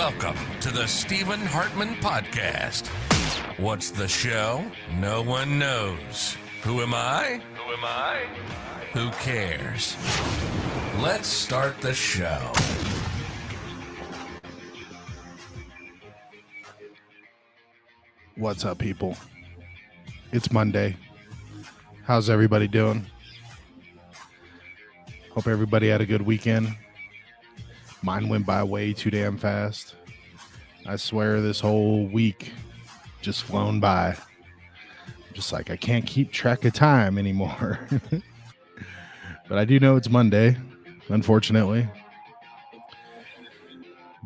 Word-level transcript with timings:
Welcome 0.00 0.38
to 0.60 0.70
the 0.70 0.86
Stephen 0.86 1.40
Hartman 1.40 1.94
Podcast. 1.96 2.86
What's 3.58 3.90
the 3.90 4.08
show? 4.08 4.64
No 4.98 5.20
one 5.20 5.58
knows. 5.58 6.38
Who 6.62 6.80
am 6.80 6.94
I? 6.94 7.42
Who 7.54 7.70
am 7.70 7.84
I? 7.84 8.24
Who 8.94 9.10
cares? 9.22 9.98
Let's 11.02 11.28
start 11.28 11.82
the 11.82 11.92
show. 11.92 12.50
What's 18.36 18.64
up, 18.64 18.78
people? 18.78 19.18
It's 20.32 20.50
Monday. 20.50 20.96
How's 22.04 22.30
everybody 22.30 22.68
doing? 22.68 23.04
Hope 25.34 25.46
everybody 25.46 25.88
had 25.88 26.00
a 26.00 26.06
good 26.06 26.22
weekend. 26.22 26.74
Mine 28.02 28.28
went 28.28 28.46
by 28.46 28.62
way 28.62 28.92
too 28.92 29.10
damn 29.10 29.36
fast. 29.36 29.94
I 30.86 30.96
swear 30.96 31.40
this 31.40 31.60
whole 31.60 32.06
week 32.06 32.52
just 33.20 33.42
flown 33.42 33.80
by. 33.80 34.08
I'm 34.08 35.34
just 35.34 35.52
like 35.52 35.70
I 35.70 35.76
can't 35.76 36.06
keep 36.06 36.32
track 36.32 36.64
of 36.64 36.72
time 36.72 37.18
anymore. 37.18 37.78
but 39.48 39.58
I 39.58 39.64
do 39.64 39.78
know 39.78 39.96
it's 39.96 40.08
Monday, 40.08 40.56
unfortunately. 41.08 41.86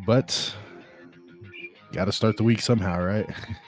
But 0.06 0.54
got 1.93 2.04
to 2.06 2.12
start 2.12 2.37
the 2.37 2.45
week 2.45 2.60
somehow, 2.60 3.02
right? 3.02 3.29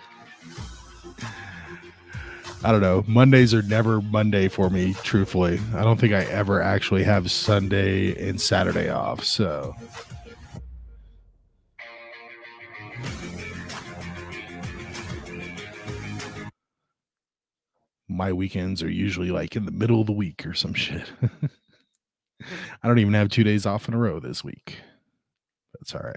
I 2.65 2.73
don't 2.73 2.81
know. 2.81 3.05
Mondays 3.07 3.55
are 3.55 3.63
never 3.63 4.01
Monday 4.01 4.49
for 4.49 4.71
me, 4.71 4.95
truthfully. 5.03 5.61
I 5.75 5.85
don't 5.85 6.01
think 6.01 6.13
I 6.13 6.25
ever 6.25 6.61
actually 6.61 7.05
have 7.05 7.31
Sunday 7.31 8.29
and 8.29 8.41
Saturday 8.41 8.89
off. 8.89 9.25
So 9.25 9.75
my 18.09 18.33
weekends 18.33 18.83
are 18.83 18.91
usually 18.91 19.31
like 19.31 19.57
in 19.57 19.65
the 19.65 19.71
middle 19.71 20.01
of 20.01 20.07
the 20.07 20.13
week 20.13 20.47
or 20.47 20.55
some 20.55 20.75
shit. 20.75 21.05
I 22.83 22.89
don't 22.89 22.99
even 22.99 23.15
have 23.15 23.29
two 23.29 23.45
days 23.45 23.67
off 23.67 23.89
in 23.89 23.95
a 23.95 23.99
row 23.99 24.21
this 24.21 24.43
week. 24.43 24.79
That's 25.75 25.95
all 25.95 26.03
right. 26.03 26.17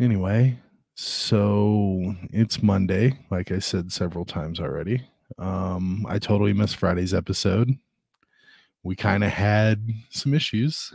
Anyway, 0.00 0.58
so 0.94 2.14
it's 2.30 2.62
Monday, 2.62 3.18
like 3.30 3.50
I 3.50 3.58
said 3.58 3.92
several 3.92 4.24
times 4.24 4.60
already. 4.60 5.06
Um, 5.38 6.06
I 6.08 6.18
totally 6.18 6.52
missed 6.52 6.76
Friday's 6.76 7.14
episode. 7.14 7.70
We 8.82 8.94
kind 8.94 9.24
of 9.24 9.30
had 9.30 9.88
some 10.10 10.34
issues. 10.34 10.92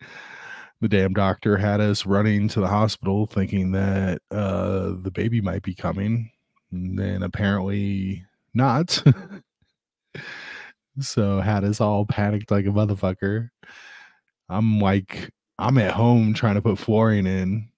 the 0.80 0.88
damn 0.88 1.14
doctor 1.14 1.56
had 1.56 1.80
us 1.80 2.04
running 2.04 2.48
to 2.48 2.60
the 2.60 2.68
hospital 2.68 3.26
thinking 3.26 3.72
that 3.72 4.20
uh, 4.30 4.92
the 5.00 5.10
baby 5.12 5.40
might 5.40 5.62
be 5.62 5.74
coming 5.74 6.30
and 6.70 6.98
then 6.98 7.22
apparently 7.22 8.24
not. 8.54 9.02
so 11.00 11.40
had 11.40 11.64
us 11.64 11.80
all 11.80 12.04
panicked 12.04 12.50
like 12.50 12.66
a 12.66 12.70
motherfucker. 12.70 13.50
I'm 14.48 14.78
like, 14.80 15.30
I'm 15.58 15.78
at 15.78 15.92
home 15.92 16.34
trying 16.34 16.56
to 16.56 16.62
put 16.62 16.78
flooring 16.78 17.26
in, 17.26 17.70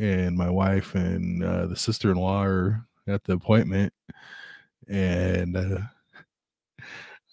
and 0.00 0.36
my 0.36 0.48
wife 0.48 0.94
and 0.94 1.44
uh, 1.44 1.66
the 1.66 1.76
sister 1.76 2.10
in 2.10 2.16
law 2.16 2.42
are 2.42 2.86
at 3.06 3.22
the 3.24 3.34
appointment, 3.34 3.92
and 4.88 5.56
uh, 5.56 5.78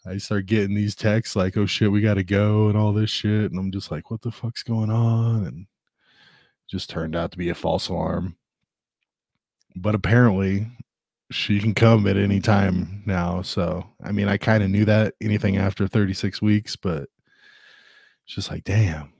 I 0.05 0.17
start 0.17 0.47
getting 0.47 0.75
these 0.75 0.95
texts 0.95 1.35
like, 1.35 1.55
"Oh 1.55 1.65
shit, 1.65 1.91
we 1.91 2.01
got 2.01 2.15
to 2.15 2.23
go," 2.23 2.67
and 2.67 2.77
all 2.77 2.91
this 2.91 3.09
shit, 3.09 3.51
and 3.51 3.59
I'm 3.59 3.71
just 3.71 3.89
like, 3.89 4.11
"What 4.11 4.21
the 4.21 4.31
fuck's 4.31 4.63
going 4.63 4.89
on?" 4.89 5.45
And 5.45 5.67
just 6.69 6.89
turned 6.89 7.15
out 7.15 7.31
to 7.31 7.37
be 7.37 7.49
a 7.49 7.55
false 7.55 7.87
alarm. 7.87 8.35
But 9.75 9.95
apparently, 9.95 10.67
she 11.31 11.59
can 11.59 11.73
come 11.73 12.05
at 12.07 12.17
any 12.17 12.41
time 12.41 13.03
now. 13.05 13.41
So, 13.43 13.85
I 14.03 14.11
mean, 14.11 14.27
I 14.27 14.37
kind 14.37 14.63
of 14.63 14.69
knew 14.69 14.85
that 14.85 15.13
anything 15.21 15.57
after 15.57 15.87
36 15.87 16.41
weeks, 16.41 16.75
but 16.75 17.03
it's 18.25 18.35
just 18.35 18.51
like, 18.51 18.65
damn, 18.65 19.13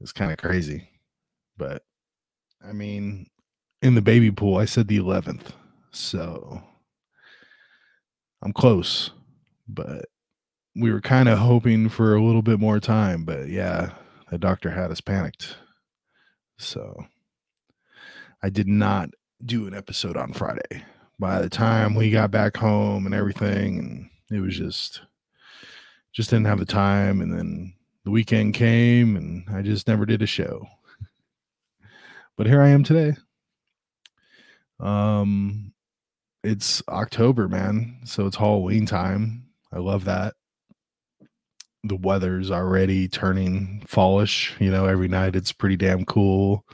it's 0.00 0.12
kind 0.12 0.32
of 0.32 0.38
crazy. 0.38 0.88
But 1.56 1.82
I 2.66 2.72
mean, 2.72 3.26
in 3.82 3.94
the 3.94 4.02
baby 4.02 4.30
pool, 4.30 4.56
I 4.56 4.64
said 4.64 4.88
the 4.88 4.98
11th. 4.98 5.52
So 5.92 6.62
I'm 8.42 8.52
close, 8.52 9.10
but 9.68 10.06
we 10.74 10.92
were 10.92 11.00
kind 11.00 11.28
of 11.28 11.38
hoping 11.38 11.88
for 11.88 12.14
a 12.14 12.22
little 12.22 12.42
bit 12.42 12.58
more 12.58 12.80
time. 12.80 13.24
But 13.24 13.48
yeah, 13.48 13.90
the 14.30 14.38
doctor 14.38 14.70
had 14.70 14.90
us 14.90 15.00
panicked. 15.00 15.56
So 16.58 17.06
I 18.42 18.50
did 18.50 18.68
not 18.68 19.10
do 19.44 19.66
an 19.66 19.74
episode 19.74 20.16
on 20.16 20.32
Friday. 20.32 20.84
By 21.18 21.40
the 21.40 21.48
time 21.48 21.94
we 21.94 22.10
got 22.10 22.30
back 22.30 22.56
home 22.56 23.06
and 23.06 23.14
everything, 23.14 23.78
and 23.78 24.10
it 24.30 24.42
was 24.42 24.56
just 24.56 25.02
just 26.12 26.30
didn't 26.30 26.46
have 26.46 26.58
the 26.58 26.64
time. 26.64 27.20
And 27.20 27.32
then 27.32 27.74
the 28.04 28.10
weekend 28.10 28.54
came, 28.54 29.16
and 29.16 29.44
I 29.54 29.62
just 29.62 29.86
never 29.86 30.06
did 30.06 30.22
a 30.22 30.26
show. 30.26 30.66
But 32.36 32.46
here 32.46 32.62
I 32.62 32.68
am 32.68 32.82
today. 32.82 33.16
Um, 34.80 35.72
it's 36.42 36.82
October, 36.88 37.48
man, 37.48 38.00
so 38.04 38.26
it's 38.26 38.36
Halloween 38.36 38.86
time. 38.86 39.46
I 39.72 39.78
love 39.78 40.04
that. 40.04 40.34
The 41.84 41.96
weather's 41.96 42.50
already 42.50 43.08
turning 43.08 43.82
fallish. 43.86 44.54
You 44.58 44.70
know, 44.70 44.86
every 44.86 45.08
night 45.08 45.36
it's 45.36 45.52
pretty 45.52 45.76
damn 45.76 46.04
cool. 46.04 46.64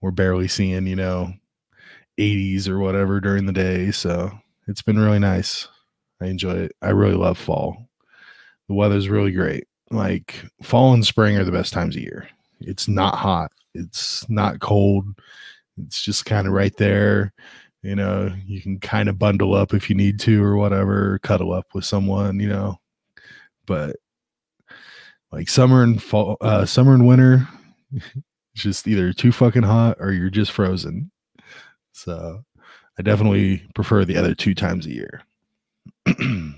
We're 0.00 0.10
barely 0.10 0.48
seeing, 0.48 0.86
you 0.86 0.96
know, 0.96 1.32
80s 2.18 2.68
or 2.68 2.78
whatever 2.78 3.20
during 3.20 3.46
the 3.46 3.52
day. 3.52 3.90
So 3.90 4.30
it's 4.66 4.82
been 4.82 4.98
really 4.98 5.18
nice. 5.18 5.68
I 6.20 6.26
enjoy 6.26 6.54
it. 6.54 6.72
I 6.82 6.90
really 6.90 7.14
love 7.14 7.38
fall. 7.38 7.88
The 8.68 8.74
weather's 8.74 9.08
really 9.08 9.32
great. 9.32 9.64
Like 9.90 10.44
fall 10.62 10.92
and 10.92 11.04
spring 11.04 11.36
are 11.36 11.44
the 11.44 11.52
best 11.52 11.72
times 11.72 11.96
of 11.96 12.02
year. 12.02 12.28
It's 12.60 12.88
not 12.88 13.16
hot. 13.16 13.52
It's 13.74 14.28
not 14.28 14.60
cold. 14.60 15.06
It's 15.76 16.02
just 16.02 16.26
kind 16.26 16.46
of 16.46 16.52
right 16.52 16.76
there. 16.76 17.32
You 17.82 17.94
know, 17.94 18.32
you 18.44 18.60
can 18.60 18.80
kind 18.80 19.08
of 19.08 19.18
bundle 19.18 19.54
up 19.54 19.72
if 19.72 19.88
you 19.88 19.96
need 19.96 20.18
to 20.20 20.42
or 20.42 20.56
whatever, 20.56 21.20
cuddle 21.20 21.52
up 21.52 21.66
with 21.74 21.84
someone, 21.84 22.40
you 22.40 22.48
know. 22.48 22.80
But 23.66 23.96
like 25.30 25.48
summer 25.48 25.82
and 25.82 26.02
fall, 26.02 26.36
uh, 26.40 26.64
summer 26.64 26.94
and 26.94 27.06
winter, 27.06 27.46
just 28.54 28.88
either 28.88 29.12
too 29.12 29.30
fucking 29.30 29.62
hot 29.62 29.98
or 30.00 30.12
you're 30.12 30.30
just 30.30 30.52
frozen. 30.52 31.10
So 31.92 32.44
I 32.98 33.02
definitely 33.02 33.62
prefer 33.74 34.04
the 34.04 34.16
other 34.16 34.34
two 34.34 34.54
times 34.54 34.86
a 34.86 34.92
year. 34.92 35.22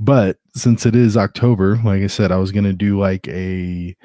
but 0.00 0.36
since 0.54 0.84
it 0.84 0.94
is 0.94 1.16
October, 1.16 1.76
like 1.84 2.02
I 2.02 2.06
said, 2.06 2.30
I 2.30 2.36
was 2.36 2.52
going 2.52 2.64
to 2.64 2.72
do 2.72 2.98
like 2.98 3.26
a 3.28 3.96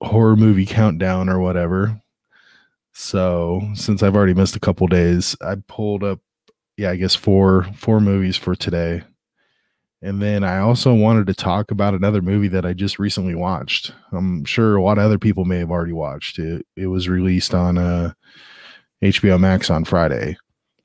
horror 0.00 0.36
movie 0.36 0.66
countdown 0.66 1.28
or 1.28 1.40
whatever. 1.40 2.00
So 2.92 3.62
since 3.74 4.02
I've 4.02 4.16
already 4.16 4.34
missed 4.34 4.56
a 4.56 4.60
couple 4.60 4.86
days, 4.86 5.36
I 5.40 5.56
pulled 5.68 6.02
up, 6.02 6.20
yeah, 6.76 6.90
I 6.90 6.96
guess 6.96 7.14
four 7.14 7.64
four 7.74 8.00
movies 8.00 8.36
for 8.36 8.54
today. 8.54 9.02
And 10.02 10.22
then 10.22 10.44
I 10.44 10.58
also 10.58 10.94
wanted 10.94 11.26
to 11.26 11.34
talk 11.34 11.70
about 11.70 11.94
another 11.94 12.22
movie 12.22 12.48
that 12.48 12.66
I 12.66 12.74
just 12.74 12.98
recently 12.98 13.34
watched. 13.34 13.92
I'm 14.12 14.44
sure 14.44 14.76
a 14.76 14.82
lot 14.82 14.98
of 14.98 15.04
other 15.04 15.18
people 15.18 15.44
may 15.44 15.58
have 15.58 15.70
already 15.70 15.92
watched 15.92 16.38
it. 16.38 16.66
It 16.76 16.86
was 16.86 17.08
released 17.08 17.54
on 17.54 17.78
uh 17.78 18.12
HBO 19.02 19.38
Max 19.38 19.70
on 19.70 19.84
Friday. 19.84 20.36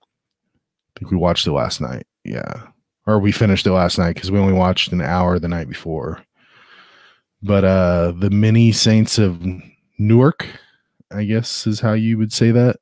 I 0.02 1.00
think 1.00 1.12
we 1.12 1.18
watched 1.18 1.48
it 1.48 1.52
last 1.52 1.82
night. 1.82 2.06
Yeah. 2.24 2.68
Or 3.08 3.20
we 3.20 3.32
finished 3.32 3.66
it 3.66 3.72
last 3.72 3.98
night 3.98 4.16
because 4.16 4.32
we 4.32 4.40
only 4.40 4.54
watched 4.54 4.92
an 4.92 5.02
hour 5.02 5.40
the 5.40 5.48
night 5.48 5.68
before. 5.68 6.24
But 7.44 7.64
uh 7.64 8.14
the 8.18 8.30
Many 8.30 8.72
Saints 8.72 9.18
of 9.18 9.42
Newark, 9.98 10.48
I 11.12 11.24
guess 11.24 11.66
is 11.68 11.80
how 11.80 11.94
you 11.94 12.18
would 12.18 12.32
say 12.32 12.52
that. 12.52 12.78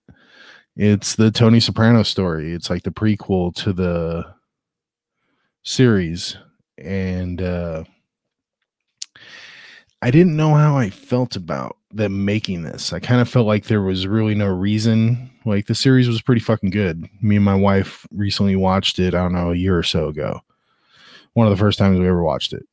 It's 0.75 1.15
the 1.15 1.31
Tony 1.31 1.59
Soprano 1.59 2.03
story. 2.03 2.53
It's 2.53 2.69
like 2.69 2.83
the 2.83 2.91
prequel 2.91 3.53
to 3.55 3.73
the 3.73 4.25
series. 5.63 6.37
And 6.77 7.41
uh 7.41 7.83
I 10.01 10.11
didn't 10.11 10.37
know 10.37 10.53
how 10.53 10.77
I 10.77 10.89
felt 10.89 11.35
about 11.35 11.75
them 11.91 12.23
making 12.23 12.61
this. 12.63 12.93
I 12.93 12.99
kind 12.99 13.19
of 13.19 13.27
felt 13.27 13.47
like 13.47 13.65
there 13.65 13.81
was 13.81 14.07
really 14.07 14.35
no 14.35 14.47
reason. 14.47 15.29
Like 15.45 15.67
the 15.67 15.75
series 15.75 16.07
was 16.07 16.21
pretty 16.21 16.41
fucking 16.41 16.69
good. 16.69 17.05
Me 17.21 17.35
and 17.35 17.43
my 17.43 17.55
wife 17.55 18.05
recently 18.11 18.55
watched 18.55 18.99
it, 18.99 19.13
I 19.13 19.23
don't 19.23 19.33
know, 19.33 19.51
a 19.51 19.55
year 19.55 19.77
or 19.77 19.83
so 19.83 20.07
ago. 20.07 20.39
One 21.33 21.47
of 21.47 21.51
the 21.51 21.57
first 21.57 21.79
times 21.79 21.99
we 21.99 22.07
ever 22.07 22.23
watched 22.23 22.53
it. 22.53 22.65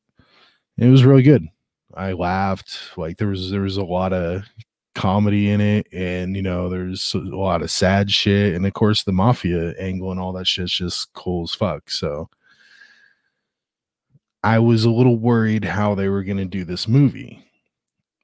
It 0.77 0.89
was 0.89 1.03
really 1.03 1.23
good. 1.23 1.47
I 1.97 2.13
laughed. 2.13 2.79
Like 2.97 3.17
there 3.17 3.27
was 3.27 3.51
there 3.51 3.61
was 3.61 3.77
a 3.77 3.83
lot 3.83 4.13
of 4.13 4.43
comedy 4.95 5.51
in 5.51 5.61
it 5.61 5.87
and 5.93 6.35
you 6.35 6.41
know 6.41 6.69
there's 6.69 7.13
a 7.13 7.19
lot 7.19 7.61
of 7.61 7.69
sad 7.69 8.09
shit 8.09 8.55
and 8.55 8.65
of 8.65 8.73
course 8.73 9.03
the 9.03 9.11
mafia 9.11 9.75
angle 9.77 10.09
and 10.09 10.19
all 10.19 10.33
that 10.33 10.47
shit's 10.47 10.71
just 10.71 11.13
cool 11.13 11.43
as 11.43 11.53
fuck. 11.53 11.89
So 11.89 12.29
I 14.43 14.59
was 14.59 14.85
a 14.85 14.91
little 14.91 15.17
worried 15.17 15.65
how 15.65 15.95
they 15.95 16.09
were 16.09 16.23
to 16.23 16.45
do 16.45 16.63
this 16.63 16.87
movie 16.87 17.43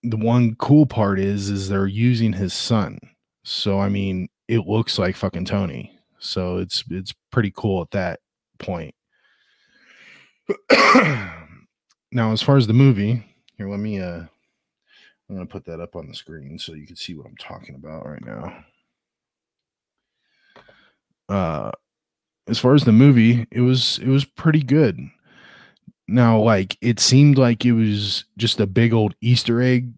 the 0.03 0.17
one 0.17 0.55
cool 0.55 0.85
part 0.85 1.19
is 1.19 1.49
is 1.49 1.69
they're 1.69 1.87
using 1.87 2.33
his 2.33 2.53
son. 2.53 2.99
So 3.43 3.79
I 3.79 3.89
mean, 3.89 4.29
it 4.47 4.67
looks 4.67 4.99
like 4.99 5.15
fucking 5.15 5.45
Tony. 5.45 5.97
So 6.19 6.57
it's 6.57 6.83
it's 6.89 7.13
pretty 7.31 7.51
cool 7.55 7.81
at 7.81 7.91
that 7.91 8.19
point. 8.59 8.93
now, 12.11 12.31
as 12.31 12.41
far 12.41 12.57
as 12.57 12.67
the 12.67 12.73
movie, 12.73 13.23
here 13.57 13.69
let 13.69 13.79
me 13.79 13.99
uh 13.99 14.23
I'm 15.29 15.35
gonna 15.35 15.45
put 15.45 15.65
that 15.65 15.79
up 15.79 15.95
on 15.95 16.07
the 16.07 16.15
screen 16.15 16.59
so 16.59 16.73
you 16.73 16.85
can 16.85 16.95
see 16.95 17.15
what 17.15 17.25
I'm 17.25 17.37
talking 17.37 17.75
about 17.75 18.05
right 18.05 18.25
now. 18.25 18.65
Uh 21.29 21.71
as 22.47 22.59
far 22.59 22.73
as 22.73 22.83
the 22.83 22.91
movie, 22.91 23.47
it 23.51 23.61
was 23.61 23.99
it 23.99 24.07
was 24.07 24.25
pretty 24.25 24.63
good. 24.63 24.99
Now, 26.07 26.39
like 26.39 26.77
it 26.81 26.99
seemed 26.99 27.37
like 27.37 27.65
it 27.65 27.71
was 27.71 28.25
just 28.37 28.59
a 28.59 28.67
big 28.67 28.93
old 28.93 29.15
Easter 29.21 29.61
egg 29.61 29.93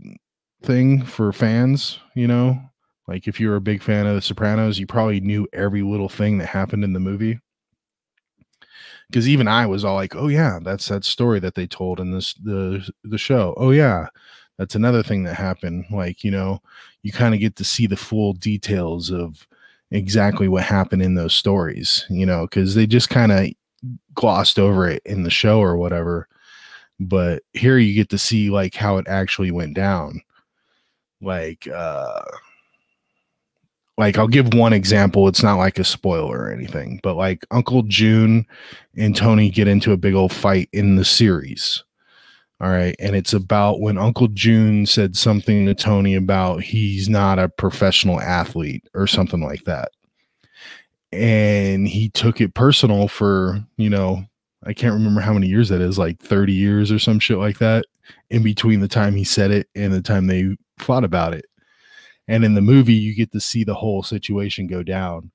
thing 0.64 1.02
for 1.04 1.32
fans, 1.34 2.00
you 2.16 2.28
know. 2.28 2.62
Like 3.08 3.28
if 3.28 3.40
you're 3.40 3.56
a 3.56 3.62
big 3.62 3.82
fan 3.82 4.06
of 4.08 4.16
The 4.16 4.22
Sopranos, 4.22 4.80
you 4.80 4.88
probably 4.88 5.20
knew 5.20 5.48
every 5.54 5.82
little 5.84 6.10
thing 6.10 6.38
that 6.40 6.48
happened 6.48 6.84
in 6.84 6.94
the 6.94 7.00
movie. 7.00 7.40
Because 9.10 9.28
even 9.30 9.48
I 9.48 9.66
was 9.66 9.84
all 9.86 9.96
like, 9.96 10.16
"Oh 10.16 10.28
yeah, 10.28 10.60
that's 10.62 10.88
that 10.90 11.06
story 11.06 11.40
that 11.42 11.56
they 11.56 11.68
told 11.68 12.00
in 12.00 12.12
this 12.12 12.34
the 12.36 12.88
the 13.04 13.18
show. 13.18 13.54
Oh 13.58 13.72
yeah, 13.72 14.08
that's 14.58 14.76
another 14.76 15.04
thing 15.04 15.24
that 15.24 15.36
happened." 15.36 15.86
Like 15.92 16.24
you 16.24 16.32
know, 16.32 16.62
you 17.04 17.12
kind 17.12 17.34
of 17.34 17.40
get 17.40 17.56
to 17.58 17.64
see 17.64 17.88
the 17.88 17.98
full 17.98 18.34
details 18.34 19.12
of 19.12 19.48
exactly 19.92 20.48
what 20.48 20.64
happened 20.64 21.02
in 21.04 21.16
those 21.16 21.34
stories. 21.36 22.06
You 22.10 22.26
know, 22.26 22.48
because 22.48 22.76
they 22.76 22.88
just 22.88 23.10
kind 23.10 23.32
of 23.32 23.48
glossed 24.16 24.60
over 24.60 24.88
it 24.90 25.02
in 25.06 25.24
the 25.24 25.30
show 25.32 25.60
or 25.62 25.78
whatever. 25.78 26.28
But 27.00 27.44
here 27.54 27.78
you 27.78 27.94
get 27.96 28.10
to 28.12 28.18
see 28.18 28.50
like 28.52 28.76
how 28.76 28.98
it 28.98 29.08
actually 29.08 29.52
went 29.52 29.76
down. 29.76 30.22
Like 31.22 31.68
uh 31.68 32.22
like 33.98 34.18
I'll 34.18 34.28
give 34.28 34.54
one 34.54 34.74
example. 34.74 35.28
It's 35.28 35.44
not 35.44 35.58
like 35.58 35.80
a 35.80 35.84
spoiler 35.84 36.44
or 36.44 36.52
anything, 36.52 37.00
but 37.04 37.16
like 37.16 37.46
Uncle 37.52 37.84
June 37.84 38.46
and 38.98 39.16
Tony 39.16 39.50
get 39.50 39.68
into 39.68 39.92
a 39.92 39.98
big 39.98 40.16
old 40.16 40.34
fight 40.34 40.70
in 40.74 40.96
the 40.96 41.06
series. 41.06 41.84
All 42.62 42.70
right. 42.70 42.96
And 43.00 43.16
it's 43.16 43.34
about 43.34 43.82
when 43.82 43.98
Uncle 43.98 44.30
June 44.30 44.86
said 44.86 45.18
something 45.18 45.66
to 45.66 45.76
Tony 45.76 46.16
about 46.16 46.62
he's 46.64 47.10
not 47.10 47.38
a 47.38 47.50
professional 47.50 48.22
athlete 48.22 48.88
or 48.94 49.08
something 49.08 49.42
like 49.42 49.66
that 49.66 49.92
and 51.16 51.88
he 51.88 52.10
took 52.10 52.42
it 52.42 52.54
personal 52.54 53.08
for 53.08 53.64
you 53.78 53.90
know 53.90 54.24
i 54.66 54.74
can't 54.74 54.94
remember 54.94 55.22
how 55.22 55.34
many 55.34 55.48
years 55.48 55.70
that 55.70 55.82
is 55.82 55.98
like 55.98 56.20
30 56.20 56.52
years 56.52 56.92
or 56.92 57.00
some 57.00 57.20
shit 57.20 57.38
like 57.38 57.58
that 57.60 57.86
in 58.30 58.44
between 58.44 58.82
the 58.82 58.88
time 58.88 59.16
he 59.16 59.24
said 59.24 59.52
it 59.52 59.68
and 59.76 59.94
the 59.94 60.02
time 60.02 60.28
they 60.28 60.56
fought 60.78 61.04
about 61.04 61.34
it 61.34 61.46
and 62.28 62.44
in 62.44 62.54
the 62.54 62.62
movie 62.62 62.94
you 62.94 63.14
get 63.16 63.32
to 63.32 63.40
see 63.40 63.64
the 63.64 63.74
whole 63.74 64.04
situation 64.04 64.68
go 64.68 64.84
down 64.84 65.32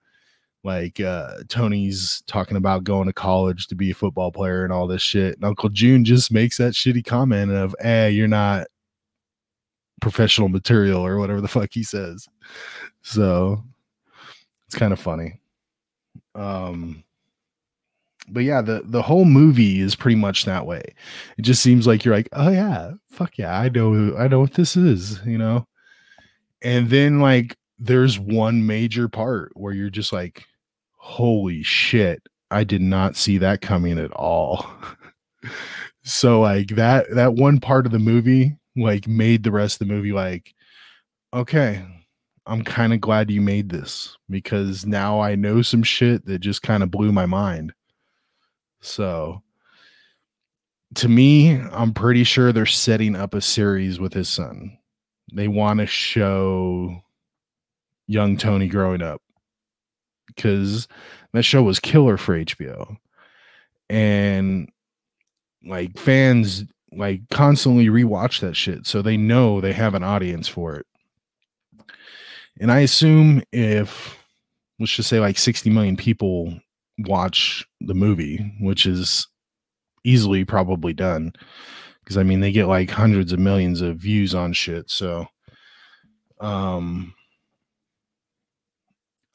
like 0.62 1.00
uh 1.00 1.34
tony's 1.48 2.22
talking 2.26 2.56
about 2.56 2.84
going 2.84 3.06
to 3.06 3.12
college 3.12 3.66
to 3.66 3.75
be 3.75 3.90
a 3.90 3.94
football 3.94 4.31
player 4.31 4.64
and 4.64 4.72
all 4.72 4.87
this 4.87 5.02
shit 5.02 5.34
and 5.37 5.44
uncle 5.44 5.69
june 5.69 6.04
just 6.04 6.32
makes 6.32 6.58
that 6.58 6.75
shitty 6.75 7.04
comment 7.04 7.50
of 7.50 7.75
eh 7.81 8.08
you're 8.08 8.28
not 8.28 8.66
professional 10.00 10.48
material 10.48 11.04
or 11.04 11.19
whatever 11.19 11.40
the 11.40 11.48
fuck 11.48 11.70
he 11.72 11.82
says 11.82 12.26
so 13.02 13.62
it's 14.66 14.76
kind 14.76 14.93
of 14.93 15.00
funny 15.00 15.40
um, 16.34 17.02
but 18.28 18.44
yeah, 18.44 18.60
the 18.62 18.82
the 18.84 19.02
whole 19.02 19.25
movie 19.25 19.81
is 19.81 19.96
pretty 19.96 20.16
much 20.16 20.44
that 20.44 20.66
way. 20.66 20.82
It 21.38 21.43
just 21.43 21.62
seems 21.62 21.86
like 21.86 22.04
you're 22.04 22.14
like, 22.14 22.28
oh 22.32 22.50
yeah, 22.50 22.93
fuck 23.10 23.38
yeah, 23.38 23.58
I 23.58 23.69
know, 23.69 24.16
I 24.16 24.28
know 24.28 24.40
what 24.40 24.54
this 24.54 24.76
is, 24.76 25.20
you 25.26 25.38
know. 25.38 25.66
And 26.62 26.90
then 26.90 27.20
like, 27.20 27.56
there's 27.78 28.18
one 28.18 28.66
major 28.66 29.08
part 29.08 29.52
where 29.54 29.72
you're 29.72 29.90
just 29.90 30.12
like, 30.12 30.44
holy 30.96 31.62
shit, 31.62 32.22
I 32.50 32.64
did 32.64 32.82
not 32.82 33.16
see 33.16 33.38
that 33.38 33.62
coming 33.62 33.98
at 33.98 34.12
all. 34.12 34.66
so 36.02 36.40
like 36.40 36.68
that 36.68 37.06
that 37.14 37.34
one 37.34 37.60
part 37.60 37.86
of 37.86 37.92
the 37.92 37.98
movie 37.98 38.56
like 38.76 39.06
made 39.06 39.42
the 39.42 39.52
rest 39.52 39.80
of 39.80 39.88
the 39.88 39.94
movie 39.94 40.12
like, 40.12 40.54
okay, 41.32 41.84
I'm 42.46 42.64
kind 42.64 42.92
of 42.92 43.00
glad 43.00 43.30
you 43.30 43.40
made 43.40 43.68
this 43.68 44.16
because 44.28 44.86
now 44.86 45.20
I 45.20 45.34
know 45.34 45.62
some 45.62 45.82
shit 45.82 46.26
that 46.26 46.40
just 46.40 46.62
kind 46.62 46.82
of 46.82 46.90
blew 46.90 47.12
my 47.12 47.26
mind. 47.26 47.72
So, 48.80 49.42
to 50.96 51.08
me, 51.08 51.60
I'm 51.72 51.92
pretty 51.92 52.24
sure 52.24 52.52
they're 52.52 52.66
setting 52.66 53.14
up 53.14 53.34
a 53.34 53.40
series 53.40 54.00
with 54.00 54.14
his 54.14 54.28
son. 54.28 54.78
They 55.32 55.49
want 55.49 55.81
to 55.81 55.87
show 55.87 57.03
young 58.06 58.37
Tony 58.37 58.69
growing 58.69 59.03
up 59.03 59.23
because 60.27 60.88
that 61.32 61.44
show 61.44 61.62
was 61.62 61.79
killer 61.79 62.17
for 62.17 62.38
HBO. 62.38 62.97
And 63.88 64.71
like 65.65 65.99
fans 65.99 66.65
like 66.93 67.29
constantly 67.31 67.87
rewatch 67.87 68.41
that 68.41 68.56
shit. 68.56 68.87
So 68.87 69.03
they 69.03 69.17
know 69.17 69.61
they 69.61 69.73
have 69.73 69.94
an 69.94 70.03
audience 70.03 70.49
for 70.49 70.77
it. 70.77 70.87
And 72.61 72.71
I 72.71 72.81
assume 72.81 73.43
if 73.53 74.19
let's 74.79 74.93
just 74.93 75.09
say 75.09 75.21
like 75.21 75.38
60 75.38 75.71
million 75.71 75.97
people 75.97 76.59
watch 76.99 77.67
the 77.81 77.94
movie, 77.94 78.53
which 78.61 78.87
is 78.87 79.27
easily 80.05 80.44
probably 80.44 80.93
done. 80.93 81.32
Because 82.10 82.18
I 82.18 82.24
mean 82.24 82.40
they 82.40 82.50
get 82.50 82.66
like 82.66 82.90
hundreds 82.90 83.32
of 83.32 83.38
millions 83.38 83.80
of 83.82 83.98
views 83.98 84.34
on 84.34 84.52
shit. 84.52 84.90
So 84.90 85.28
um 86.40 87.14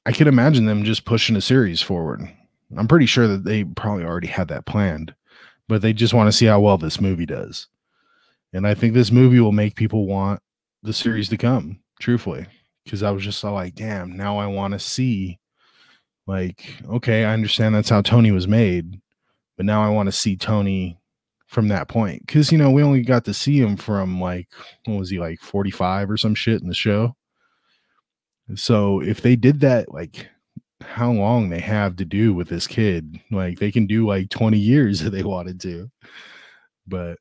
I 0.06 0.12
could 0.12 0.28
imagine 0.28 0.66
them 0.66 0.84
just 0.84 1.06
pushing 1.06 1.38
a 1.38 1.42
series 1.42 1.82
forward. 1.82 2.30
I'm 2.76 2.90
pretty 2.90 3.06
sure 3.06 3.30
that 3.30 3.46
they 3.46 3.64
probably 3.64 4.04
already 4.04 4.28
had 4.28 4.50
that 4.50 4.66
planned, 4.66 5.16
but 5.70 5.82
they 5.82 5.94
just 5.94 6.14
want 6.14 6.28
to 6.28 6.34
see 6.34 6.48
how 6.48 6.60
well 6.60 6.78
this 6.78 7.00
movie 7.00 7.26
does. 7.26 7.68
And 8.52 8.68
I 8.68 8.74
think 8.74 8.94
this 8.94 9.10
movie 9.10 9.40
will 9.40 9.54
make 9.54 9.76
people 9.76 10.06
want 10.06 10.42
the 10.84 10.92
series 10.92 11.30
to 11.30 11.38
come, 11.38 11.80
truthfully 12.02 12.46
because 12.84 13.04
I 13.04 13.12
was 13.12 13.24
just 13.24 13.42
like, 13.42 13.76
damn, 13.76 14.18
now 14.18 14.38
I 14.38 14.48
want 14.48 14.74
to 14.74 14.80
see, 14.80 15.40
like, 16.28 16.76
okay, 16.90 17.24
I 17.24 17.32
understand 17.32 17.74
that's 17.74 17.88
how 17.88 18.02
Tony 18.02 18.32
was 18.32 18.50
made, 18.50 19.00
but 19.56 19.66
now 19.66 19.82
I 19.82 19.88
want 19.88 20.08
to 20.08 20.12
see 20.12 20.36
Tony 20.36 21.00
from 21.48 21.68
that 21.70 21.88
point. 21.88 22.26
Because, 22.26 22.52
you 22.52 22.58
know, 22.58 22.72
we 22.72 22.84
only 22.84 23.02
got 23.02 23.26
to 23.26 23.34
see 23.34 23.60
him 23.60 23.78
from 23.78 24.20
like, 24.20 24.48
what 24.86 25.00
was 25.00 25.10
he, 25.10 25.20
like 25.20 25.40
45 25.40 26.12
or 26.12 26.18
some 26.18 26.36
shit 26.36 26.62
in 26.62 26.68
the 26.68 26.74
show? 26.74 27.16
So 28.56 29.02
if 29.02 29.22
they 29.22 29.36
did 29.36 29.60
that, 29.62 29.92
like, 29.94 30.28
how 30.82 31.12
long 31.12 31.50
they 31.50 31.62
have 31.62 31.96
to 31.96 32.06
do 32.06 32.34
with 32.34 32.50
this 32.50 32.68
kid, 32.68 33.20
like, 33.32 33.60
they 33.60 33.72
can 33.72 33.88
do 33.88 34.08
like 34.08 34.30
20 34.30 34.58
years 34.58 35.02
if 35.04 35.12
they 35.12 35.24
wanted 35.24 35.60
to. 35.62 35.90
But 36.88 37.18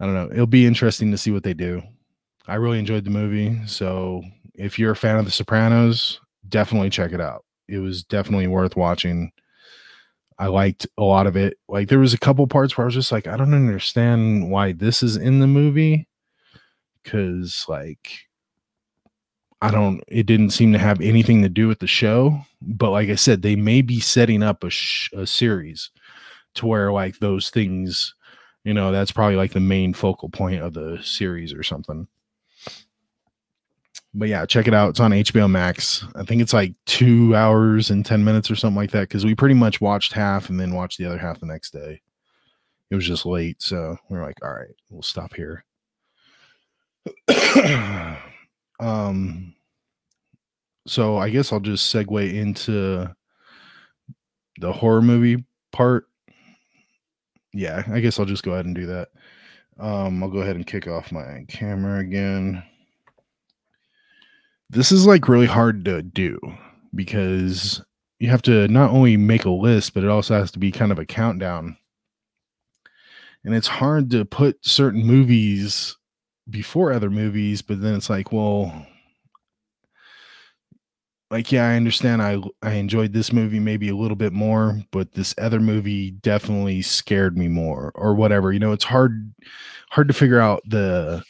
I 0.00 0.06
don't 0.06 0.14
know. 0.14 0.28
It'll 0.32 0.46
be 0.46 0.66
interesting 0.66 1.10
to 1.12 1.18
see 1.18 1.30
what 1.30 1.44
they 1.44 1.54
do. 1.54 1.82
I 2.46 2.56
really 2.56 2.78
enjoyed 2.78 3.04
the 3.04 3.10
movie. 3.10 3.58
So 3.66 4.22
if 4.54 4.78
you're 4.78 4.92
a 4.92 4.96
fan 4.96 5.16
of 5.16 5.24
The 5.24 5.30
Sopranos, 5.30 6.20
definitely 6.48 6.90
check 6.90 7.12
it 7.12 7.20
out. 7.20 7.44
It 7.68 7.78
was 7.78 8.04
definitely 8.04 8.48
worth 8.48 8.76
watching. 8.76 9.32
I 10.38 10.46
liked 10.46 10.86
a 10.98 11.02
lot 11.02 11.26
of 11.26 11.36
it. 11.36 11.58
Like 11.68 11.88
there 11.88 11.98
was 11.98 12.14
a 12.14 12.18
couple 12.18 12.46
parts 12.46 12.76
where 12.76 12.84
I 12.84 12.86
was 12.86 12.94
just 12.94 13.12
like, 13.12 13.26
I 13.26 13.36
don't 13.36 13.54
understand 13.54 14.50
why 14.50 14.72
this 14.72 15.02
is 15.02 15.16
in 15.16 15.40
the 15.40 15.46
movie. 15.46 16.08
Cause 17.04 17.66
like 17.68 18.10
I 19.60 19.70
don't 19.70 20.02
it 20.08 20.26
didn't 20.26 20.50
seem 20.50 20.72
to 20.72 20.78
have 20.78 21.00
anything 21.00 21.42
to 21.42 21.48
do 21.48 21.68
with 21.68 21.80
the 21.80 21.86
show. 21.86 22.40
But 22.62 22.90
like 22.90 23.08
I 23.10 23.14
said, 23.14 23.42
they 23.42 23.56
may 23.56 23.82
be 23.82 24.00
setting 24.00 24.42
up 24.42 24.64
a, 24.64 24.70
sh- 24.70 25.10
a 25.12 25.26
series 25.26 25.90
to 26.54 26.66
where 26.66 26.92
like 26.92 27.18
those 27.18 27.50
things, 27.50 28.14
you 28.64 28.74
know, 28.74 28.90
that's 28.90 29.12
probably 29.12 29.36
like 29.36 29.52
the 29.52 29.60
main 29.60 29.92
focal 29.92 30.30
point 30.30 30.62
of 30.62 30.72
the 30.74 30.98
series 31.02 31.52
or 31.52 31.62
something 31.62 32.08
but 34.14 34.28
yeah, 34.28 34.46
check 34.46 34.68
it 34.68 34.74
out. 34.74 34.90
It's 34.90 35.00
on 35.00 35.10
HBO 35.10 35.50
Max. 35.50 36.04
I 36.14 36.22
think 36.22 36.40
it's 36.40 36.52
like 36.52 36.74
two 36.86 37.34
hours 37.34 37.90
and 37.90 38.06
10 38.06 38.24
minutes 38.24 38.50
or 38.50 38.56
something 38.56 38.76
like 38.76 38.92
that 38.92 39.08
because 39.08 39.24
we 39.24 39.34
pretty 39.34 39.56
much 39.56 39.80
watched 39.80 40.12
half 40.12 40.48
and 40.48 40.58
then 40.58 40.74
watched 40.74 40.98
the 40.98 41.06
other 41.06 41.18
half 41.18 41.40
the 41.40 41.46
next 41.46 41.72
day. 41.72 42.00
It 42.90 42.94
was 42.94 43.06
just 43.06 43.26
late. 43.26 43.60
So 43.60 43.96
we 44.08 44.18
are 44.18 44.22
like, 44.22 44.38
all 44.42 44.54
right, 44.54 44.74
we'll 44.88 45.02
stop 45.02 45.34
here. 45.34 45.64
um, 48.80 49.54
so 50.86 51.16
I 51.16 51.30
guess 51.30 51.52
I'll 51.52 51.60
just 51.60 51.92
segue 51.92 52.34
into 52.34 53.08
the 54.60 54.72
horror 54.72 55.02
movie 55.02 55.44
part. 55.72 56.06
Yeah, 57.52 57.82
I 57.90 58.00
guess 58.00 58.18
I'll 58.20 58.26
just 58.26 58.44
go 58.44 58.52
ahead 58.52 58.66
and 58.66 58.74
do 58.74 58.86
that. 58.86 59.08
Um, 59.78 60.22
I'll 60.22 60.30
go 60.30 60.38
ahead 60.38 60.56
and 60.56 60.66
kick 60.66 60.86
off 60.86 61.10
my 61.10 61.44
camera 61.48 61.98
again 61.98 62.62
this 64.70 64.92
is 64.92 65.06
like 65.06 65.28
really 65.28 65.46
hard 65.46 65.84
to 65.84 66.02
do 66.02 66.38
because 66.94 67.82
you 68.18 68.28
have 68.28 68.42
to 68.42 68.68
not 68.68 68.90
only 68.90 69.16
make 69.16 69.44
a 69.44 69.50
list, 69.50 69.94
but 69.94 70.04
it 70.04 70.10
also 70.10 70.34
has 70.38 70.50
to 70.52 70.58
be 70.58 70.70
kind 70.72 70.92
of 70.92 70.98
a 70.98 71.06
countdown. 71.06 71.76
And 73.44 73.54
it's 73.54 73.66
hard 73.68 74.10
to 74.10 74.24
put 74.24 74.64
certain 74.64 75.04
movies 75.04 75.96
before 76.48 76.92
other 76.92 77.10
movies, 77.10 77.62
but 77.62 77.80
then 77.80 77.94
it's 77.94 78.08
like, 78.08 78.32
well, 78.32 78.86
like 81.30 81.50
yeah, 81.50 81.68
I 81.68 81.76
understand 81.76 82.22
I 82.22 82.38
I 82.62 82.72
enjoyed 82.74 83.12
this 83.12 83.32
movie 83.32 83.58
maybe 83.58 83.88
a 83.88 83.96
little 83.96 84.16
bit 84.16 84.32
more, 84.32 84.80
but 84.92 85.12
this 85.12 85.34
other 85.38 85.60
movie 85.60 86.12
definitely 86.12 86.82
scared 86.82 87.36
me 87.36 87.48
more 87.48 87.92
or 87.94 88.14
whatever. 88.14 88.52
You 88.52 88.60
know, 88.60 88.72
it's 88.72 88.84
hard 88.84 89.34
hard 89.90 90.08
to 90.08 90.14
figure 90.14 90.40
out 90.40 90.62
the 90.68 91.22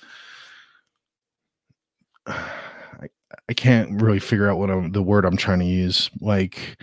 I, 3.48 3.54
can't 3.54 4.00
really 4.00 4.18
figure 4.18 4.48
out 4.48 4.58
what 4.58 4.70
I'm 4.70 4.92
the 4.92 5.02
word 5.02 5.24
I'm 5.24 5.36
trying 5.36 5.60
to 5.60 5.64
use. 5.64 6.10
Like 6.20 6.76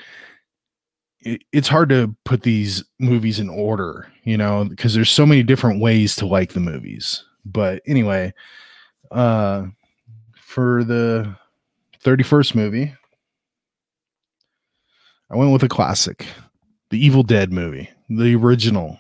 it, 1.19 1.43
it's 1.51 1.67
hard 1.67 1.89
to 1.89 2.15
put 2.25 2.43
these 2.43 2.83
movies 2.99 3.39
in 3.39 3.49
order, 3.49 4.11
you 4.23 4.37
know, 4.37 4.65
because 4.65 4.93
there's 4.93 5.09
so 5.09 5.25
many 5.25 5.43
different 5.43 5.81
ways 5.81 6.15
to 6.17 6.25
like 6.25 6.53
the 6.53 6.59
movies. 6.59 7.23
But 7.45 7.81
anyway, 7.85 8.33
uh 9.11 9.67
for 10.35 10.83
the 10.83 11.35
31st 12.03 12.55
movie, 12.55 12.93
I 15.29 15.35
went 15.37 15.53
with 15.53 15.63
a 15.63 15.69
classic, 15.69 16.25
the 16.89 17.03
Evil 17.03 17.23
Dead 17.23 17.53
movie, 17.53 17.89
the 18.09 18.35
original. 18.35 18.99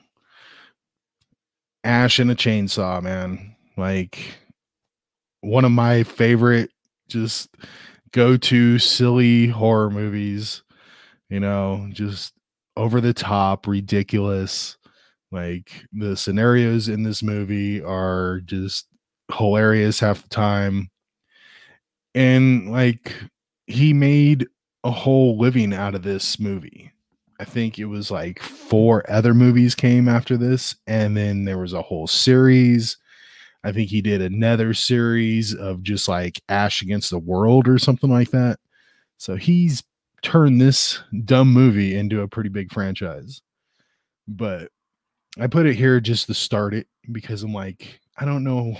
Ash 1.83 2.19
and 2.19 2.31
a 2.31 2.35
chainsaw, 2.35 3.01
man. 3.01 3.55
Like 3.75 4.19
one 5.41 5.65
of 5.65 5.71
my 5.71 6.03
favorite 6.03 6.69
just 7.11 7.49
go 8.11 8.37
to 8.37 8.79
silly 8.79 9.47
horror 9.47 9.89
movies, 9.89 10.63
you 11.29 11.39
know, 11.39 11.87
just 11.91 12.33
over 12.77 13.01
the 13.01 13.13
top, 13.13 13.67
ridiculous. 13.67 14.77
Like 15.31 15.85
the 15.93 16.17
scenarios 16.17 16.89
in 16.89 17.03
this 17.03 17.23
movie 17.23 17.81
are 17.81 18.41
just 18.45 18.87
hilarious 19.33 19.99
half 19.99 20.23
the 20.23 20.29
time. 20.29 20.89
And 22.13 22.71
like 22.71 23.13
he 23.67 23.93
made 23.93 24.47
a 24.83 24.91
whole 24.91 25.37
living 25.37 25.73
out 25.73 25.95
of 25.95 26.03
this 26.03 26.39
movie. 26.39 26.91
I 27.39 27.45
think 27.45 27.79
it 27.79 27.85
was 27.85 28.11
like 28.11 28.39
four 28.39 29.09
other 29.09 29.33
movies 29.33 29.73
came 29.73 30.07
after 30.07 30.37
this, 30.37 30.75
and 30.85 31.17
then 31.17 31.45
there 31.45 31.57
was 31.57 31.73
a 31.73 31.81
whole 31.81 32.07
series. 32.07 32.97
I 33.63 33.71
think 33.71 33.89
he 33.89 34.01
did 34.01 34.21
another 34.21 34.73
series 34.73 35.53
of 35.53 35.83
just 35.83 36.07
like 36.07 36.41
Ash 36.49 36.81
Against 36.81 37.11
the 37.11 37.19
World 37.19 37.67
or 37.67 37.77
something 37.77 38.09
like 38.09 38.31
that. 38.31 38.59
So 39.17 39.35
he's 39.35 39.83
turned 40.23 40.59
this 40.59 40.99
dumb 41.25 41.51
movie 41.53 41.95
into 41.95 42.21
a 42.21 42.27
pretty 42.27 42.49
big 42.49 42.71
franchise. 42.71 43.41
But 44.27 44.69
I 45.39 45.47
put 45.47 45.65
it 45.65 45.75
here 45.75 45.99
just 45.99 46.27
to 46.27 46.33
start 46.33 46.73
it 46.73 46.87
because 47.11 47.43
I'm 47.43 47.53
like, 47.53 47.99
I 48.17 48.25
don't 48.25 48.43
know 48.43 48.75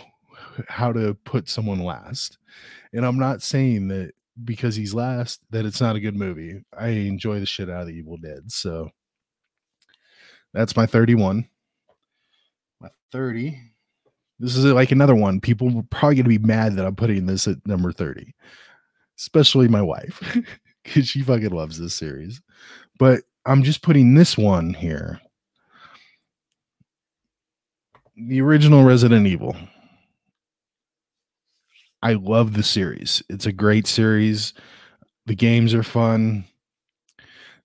how 0.67 0.91
to 0.91 1.13
put 1.25 1.47
someone 1.47 1.79
last. 1.79 2.38
And 2.93 3.05
I'm 3.05 3.19
not 3.19 3.41
saying 3.41 3.88
that 3.89 4.13
because 4.43 4.75
he's 4.75 4.93
last 4.93 5.41
that 5.51 5.65
it's 5.65 5.81
not 5.81 5.95
a 5.95 6.00
good 6.00 6.15
movie. 6.15 6.63
I 6.77 6.89
enjoy 6.89 7.39
the 7.39 7.45
shit 7.45 7.69
out 7.69 7.81
of 7.81 7.88
the 7.88 7.93
Evil 7.93 8.17
Dead. 8.17 8.51
So 8.51 8.89
that's 10.53 10.75
my 10.75 10.85
31. 10.85 11.47
My 12.79 12.89
30. 13.11 13.70
This 14.41 14.57
is 14.57 14.65
like 14.65 14.91
another 14.91 15.13
one. 15.13 15.39
People 15.39 15.67
are 15.77 15.83
probably 15.91 16.15
going 16.15 16.24
to 16.24 16.39
be 16.39 16.39
mad 16.39 16.75
that 16.75 16.86
I'm 16.88 16.95
putting 16.95 17.27
this 17.27 17.48
at 17.48 17.65
number 17.67 17.91
30, 17.91 18.33
especially 19.19 19.67
my 19.67 19.83
wife, 19.83 20.19
because 20.83 21.07
she 21.07 21.21
fucking 21.21 21.51
loves 21.51 21.77
this 21.77 21.93
series. 21.93 22.41
But 22.98 23.21
I'm 23.45 23.62
just 23.62 23.83
putting 23.83 24.15
this 24.15 24.39
one 24.39 24.74
here. 24.74 25.21
The 28.17 28.41
original 28.41 28.83
Resident 28.83 29.27
Evil. 29.27 29.55
I 32.01 32.13
love 32.13 32.53
the 32.53 32.63
series. 32.63 33.21
It's 33.29 33.45
a 33.45 33.51
great 33.51 33.86
series. 33.86 34.55
The 35.27 35.36
games 35.36 35.75
are 35.75 35.83
fun. 35.83 36.45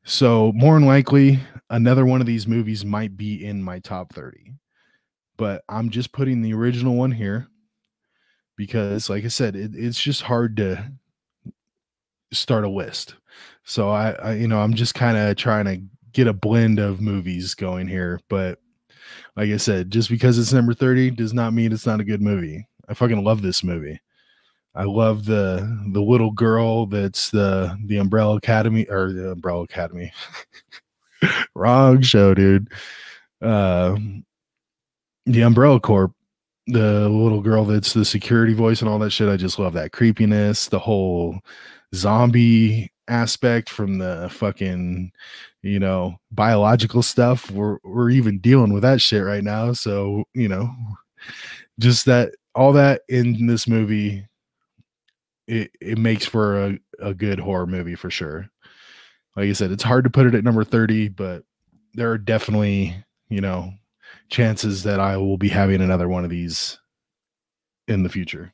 So, 0.05 0.53
more 0.55 0.75
than 0.75 0.87
likely, 0.87 1.41
another 1.71 2.05
one 2.05 2.21
of 2.21 2.27
these 2.27 2.47
movies 2.47 2.85
might 2.85 3.17
be 3.17 3.43
in 3.43 3.63
my 3.63 3.79
top 3.79 4.13
30. 4.13 4.53
But 5.37 5.63
I'm 5.69 5.91
just 5.91 6.13
putting 6.13 6.43
the 6.43 6.55
original 6.55 6.95
one 6.95 7.13
here 7.13 7.49
because, 8.57 9.11
like 9.11 9.25
I 9.25 9.29
said, 9.29 9.57
it, 9.57 9.73
it's 9.75 10.01
just 10.01 10.23
hard 10.23 10.57
to 10.59 10.93
start 12.33 12.65
a 12.65 12.69
list. 12.69 13.15
So, 13.65 13.91
I, 13.91 14.13
I 14.13 14.33
you 14.35 14.49
know, 14.49 14.61
I'm 14.61 14.75
just 14.75 14.95
kind 14.95 15.17
of 15.17 15.37
trying 15.37 15.65
to 15.67 15.83
get 16.13 16.27
a 16.27 16.33
blend 16.33 16.79
of 16.79 17.01
movies 17.01 17.55
going 17.55 17.89
here. 17.89 18.21
But, 18.29 18.59
like 19.37 19.51
I 19.51 19.59
said, 19.59 19.91
just 19.91 20.09
because 20.09 20.39
it's 20.39 20.53
number 20.53 20.75
30 20.75 21.11
does 21.13 21.35
not 21.35 21.53
mean 21.53 21.73
it's 21.73 21.87
not 21.87 22.01
a 22.01 22.05
good 22.05 22.23
movie. 22.23 22.67
I 22.89 22.95
fucking 22.95 23.23
love 23.23 23.43
this 23.43 23.63
movie. 23.63 24.01
I 24.77 24.85
love 24.85 25.25
the 25.25 25.89
the 25.91 26.03
little 26.03 26.31
girl 26.31 26.85
that's 26.85 27.31
the 27.31 27.79
the 27.87 27.97
Umbrella 27.97 28.37
Academy 28.37 28.87
or 28.91 29.11
the 29.11 29.33
Umbrella 29.33 29.63
Academy. 29.63 30.13
Wrong 31.55 32.03
show, 32.03 32.35
dude. 32.35 32.69
Uh, 33.41 33.97
the 35.27 35.43
Umbrella 35.43 35.81
Corp, 35.81 36.13
the 36.67 37.09
little 37.09 37.41
girl 37.41 37.65
that's 37.65 37.93
the 37.93 38.05
security 38.05 38.55
voice 38.55 38.81
and 38.81 38.89
all 38.89 38.99
that 39.01 39.11
shit. 39.11 39.29
I 39.29 39.37
just 39.37 39.59
love 39.59 39.75
that 39.75 39.93
creepiness, 39.93 40.69
the 40.69 40.79
whole 40.79 41.41
zombie 41.95 42.91
aspect 43.09 43.71
from 43.71 43.99
the 43.99 44.29
fucking 44.33 45.13
you 45.63 45.79
know 45.79 46.17
biological 46.33 47.03
stuff. 47.03 47.51
We're 47.51 47.79
we're 47.85 48.11
even 48.11 48.39
dealing 48.39 48.73
with 48.73 48.83
that 48.83 49.01
shit 49.01 49.25
right 49.25 49.45
now. 49.45 49.73
So 49.73 50.25
you 50.35 50.49
know, 50.49 50.71
just 51.79 52.07
that 52.07 52.33
all 52.55 52.73
that 52.73 53.03
in 53.09 53.47
this 53.47 53.69
movie 53.69 54.27
it, 55.47 55.71
it 55.81 55.99
makes 55.99 56.27
for 56.27 56.67
a, 56.67 56.79
a 57.01 57.15
good 57.15 57.39
horror 57.39 57.67
movie 57.67 57.95
for 57.95 58.11
sure. 58.11 58.49
Like 59.37 59.49
I 59.49 59.53
said, 59.53 59.71
it's 59.71 59.83
hard 59.83 60.05
to 60.05 60.11
put 60.11 60.27
it 60.27 60.35
at 60.35 60.45
number 60.45 60.65
30, 60.65 61.11
but 61.11 61.45
there 61.95 62.11
are 62.11 62.19
definitely, 62.19 62.97
you 63.29 63.41
know, 63.41 63.73
chances 64.29 64.83
that 64.85 65.01
I 65.01 65.17
will 65.17 65.39
be 65.39 65.49
having 65.49 65.81
another 65.81 66.09
one 66.09 66.25
of 66.25 66.31
these 66.31 66.79
in 67.89 68.03
the 68.03 68.09
future. 68.09 68.53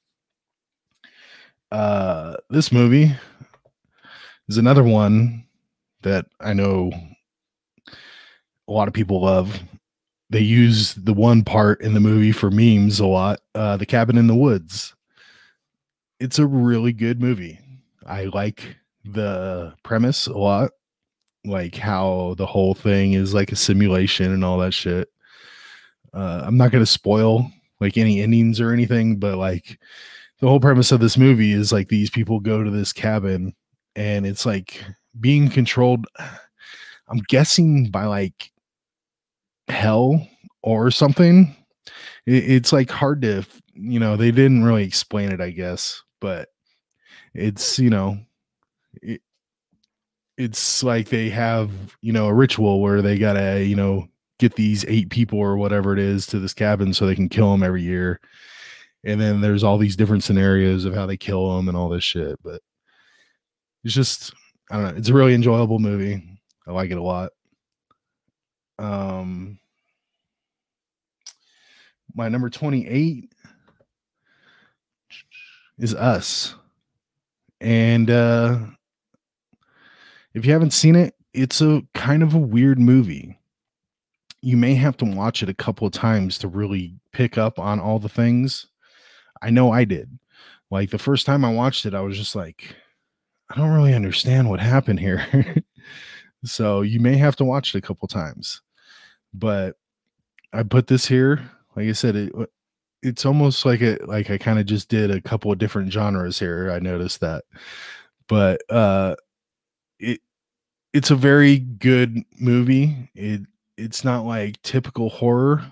Uh, 1.70 2.36
this 2.50 2.70
movie 2.70 3.12
is 4.48 4.58
another 4.58 4.84
one 4.84 5.44
that 6.02 6.26
I 6.40 6.52
know 6.52 6.92
a 8.68 8.72
lot 8.72 8.88
of 8.88 8.94
people 8.94 9.22
love. 9.22 9.60
They 10.30 10.40
use 10.40 10.94
the 10.94 11.14
one 11.14 11.44
part 11.44 11.80
in 11.80 11.94
the 11.94 12.00
movie 12.00 12.32
for 12.32 12.50
memes 12.50 13.00
a 13.00 13.06
lot. 13.06 13.40
Uh, 13.54 13.76
the 13.76 13.86
cabin 13.86 14.18
in 14.18 14.26
the 14.26 14.34
woods 14.34 14.94
it's 16.22 16.38
a 16.38 16.46
really 16.46 16.92
good 16.92 17.20
movie. 17.20 17.58
I 18.06 18.26
like 18.26 18.76
the 19.04 19.74
premise 19.82 20.28
a 20.28 20.38
lot, 20.38 20.70
like 21.44 21.74
how 21.74 22.36
the 22.38 22.46
whole 22.46 22.74
thing 22.74 23.14
is 23.14 23.34
like 23.34 23.50
a 23.50 23.56
simulation 23.56 24.30
and 24.30 24.44
all 24.44 24.58
that 24.58 24.72
shit. 24.72 25.08
Uh, 26.14 26.42
I'm 26.44 26.56
not 26.56 26.70
going 26.70 26.82
to 26.82 26.90
spoil 26.90 27.50
like 27.80 27.96
any 27.96 28.20
endings 28.20 28.60
or 28.60 28.72
anything, 28.72 29.16
but 29.18 29.38
like 29.38 29.78
the 30.40 30.48
whole 30.48 30.60
premise 30.60 30.92
of 30.92 31.00
this 31.00 31.16
movie 31.16 31.52
is 31.52 31.72
like 31.72 31.88
these 31.88 32.10
people 32.10 32.40
go 32.40 32.62
to 32.62 32.70
this 32.70 32.92
cabin 32.92 33.54
and 33.96 34.26
it's 34.26 34.46
like 34.46 34.82
being 35.20 35.48
controlled. 35.48 36.06
I'm 37.08 37.18
guessing 37.28 37.90
by 37.90 38.06
like 38.06 38.52
hell 39.68 40.26
or 40.62 40.90
something. 40.90 41.54
It, 42.26 42.50
it's 42.50 42.72
like 42.72 42.90
hard 42.90 43.22
to, 43.22 43.44
you 43.74 44.00
know, 44.00 44.16
they 44.16 44.30
didn't 44.30 44.64
really 44.64 44.84
explain 44.84 45.30
it, 45.30 45.40
I 45.40 45.50
guess, 45.50 46.02
but 46.20 46.48
it's 47.34 47.78
you 47.78 47.90
know 47.90 48.18
it, 49.00 49.20
it's 50.36 50.82
like 50.82 51.08
they 51.08 51.30
have 51.30 51.70
you 52.00 52.12
know 52.12 52.26
a 52.26 52.34
ritual 52.34 52.80
where 52.80 53.02
they 53.02 53.18
gotta 53.18 53.64
you 53.64 53.76
know 53.76 54.08
get 54.42 54.56
these 54.56 54.84
eight 54.88 55.08
people 55.10 55.38
or 55.38 55.56
whatever 55.56 55.92
it 55.92 55.98
is 55.98 56.26
to 56.26 56.38
this 56.38 56.54
cabin 56.54 56.92
so 56.92 57.06
they 57.06 57.14
can 57.14 57.28
kill 57.28 57.50
them 57.52 57.62
every 57.62 57.82
year 57.82 58.20
and 59.04 59.20
then 59.20 59.40
there's 59.40 59.64
all 59.64 59.78
these 59.78 59.96
different 59.96 60.24
scenarios 60.24 60.84
of 60.84 60.94
how 60.94 61.06
they 61.06 61.16
kill 61.16 61.56
them 61.56 61.68
and 61.68 61.76
all 61.76 61.88
this 61.88 62.04
shit 62.04 62.36
but 62.42 62.60
it's 63.84 63.94
just 63.94 64.34
i 64.70 64.74
don't 64.76 64.84
know 64.84 64.98
it's 64.98 65.08
a 65.08 65.14
really 65.14 65.34
enjoyable 65.34 65.78
movie 65.78 66.22
i 66.66 66.72
like 66.72 66.90
it 66.90 66.98
a 66.98 67.02
lot 67.02 67.30
um 68.78 69.58
my 72.14 72.28
number 72.28 72.50
28 72.50 73.32
is 75.78 75.94
Us. 75.94 76.54
And 77.60 78.10
uh 78.10 78.58
if 80.34 80.46
you 80.46 80.52
haven't 80.52 80.72
seen 80.72 80.96
it, 80.96 81.14
it's 81.34 81.60
a 81.60 81.82
kind 81.94 82.22
of 82.22 82.34
a 82.34 82.38
weird 82.38 82.78
movie. 82.78 83.38
You 84.42 84.56
may 84.56 84.74
have 84.74 84.96
to 84.98 85.04
watch 85.04 85.42
it 85.42 85.48
a 85.48 85.54
couple 85.54 85.86
of 85.86 85.92
times 85.92 86.36
to 86.38 86.48
really 86.48 86.94
pick 87.12 87.38
up 87.38 87.58
on 87.58 87.80
all 87.80 87.98
the 87.98 88.08
things. 88.08 88.66
I 89.40 89.50
know 89.50 89.72
I 89.72 89.84
did. 89.84 90.18
Like 90.70 90.90
the 90.90 90.98
first 90.98 91.26
time 91.26 91.44
I 91.44 91.52
watched 91.52 91.86
it, 91.86 91.94
I 91.94 92.00
was 92.00 92.16
just 92.16 92.34
like, 92.34 92.74
I 93.50 93.56
don't 93.56 93.70
really 93.72 93.94
understand 93.94 94.48
what 94.48 94.60
happened 94.60 95.00
here. 95.00 95.24
so 96.44 96.80
you 96.80 96.98
may 96.98 97.16
have 97.16 97.36
to 97.36 97.44
watch 97.44 97.74
it 97.74 97.78
a 97.78 97.82
couple 97.82 98.08
times. 98.08 98.62
But 99.34 99.76
I 100.52 100.62
put 100.62 100.86
this 100.86 101.06
here. 101.06 101.50
Like 101.76 101.88
I 101.88 101.92
said, 101.92 102.16
it 102.16 102.32
it's 103.02 103.26
almost 103.26 103.64
like 103.64 103.80
it 103.80 104.08
like 104.08 104.30
I 104.30 104.38
kind 104.38 104.58
of 104.58 104.66
just 104.66 104.88
did 104.88 105.10
a 105.10 105.20
couple 105.20 105.50
of 105.52 105.58
different 105.58 105.92
genres 105.92 106.38
here. 106.38 106.70
I 106.70 106.78
noticed 106.78 107.20
that. 107.20 107.44
But 108.28 108.62
uh 108.70 109.16
it 109.98 110.20
it's 110.92 111.10
a 111.10 111.16
very 111.16 111.58
good 111.58 112.22
movie. 112.38 113.10
It 113.14 113.42
it's 113.82 114.04
not 114.04 114.24
like 114.24 114.60
typical 114.62 115.08
horror, 115.10 115.64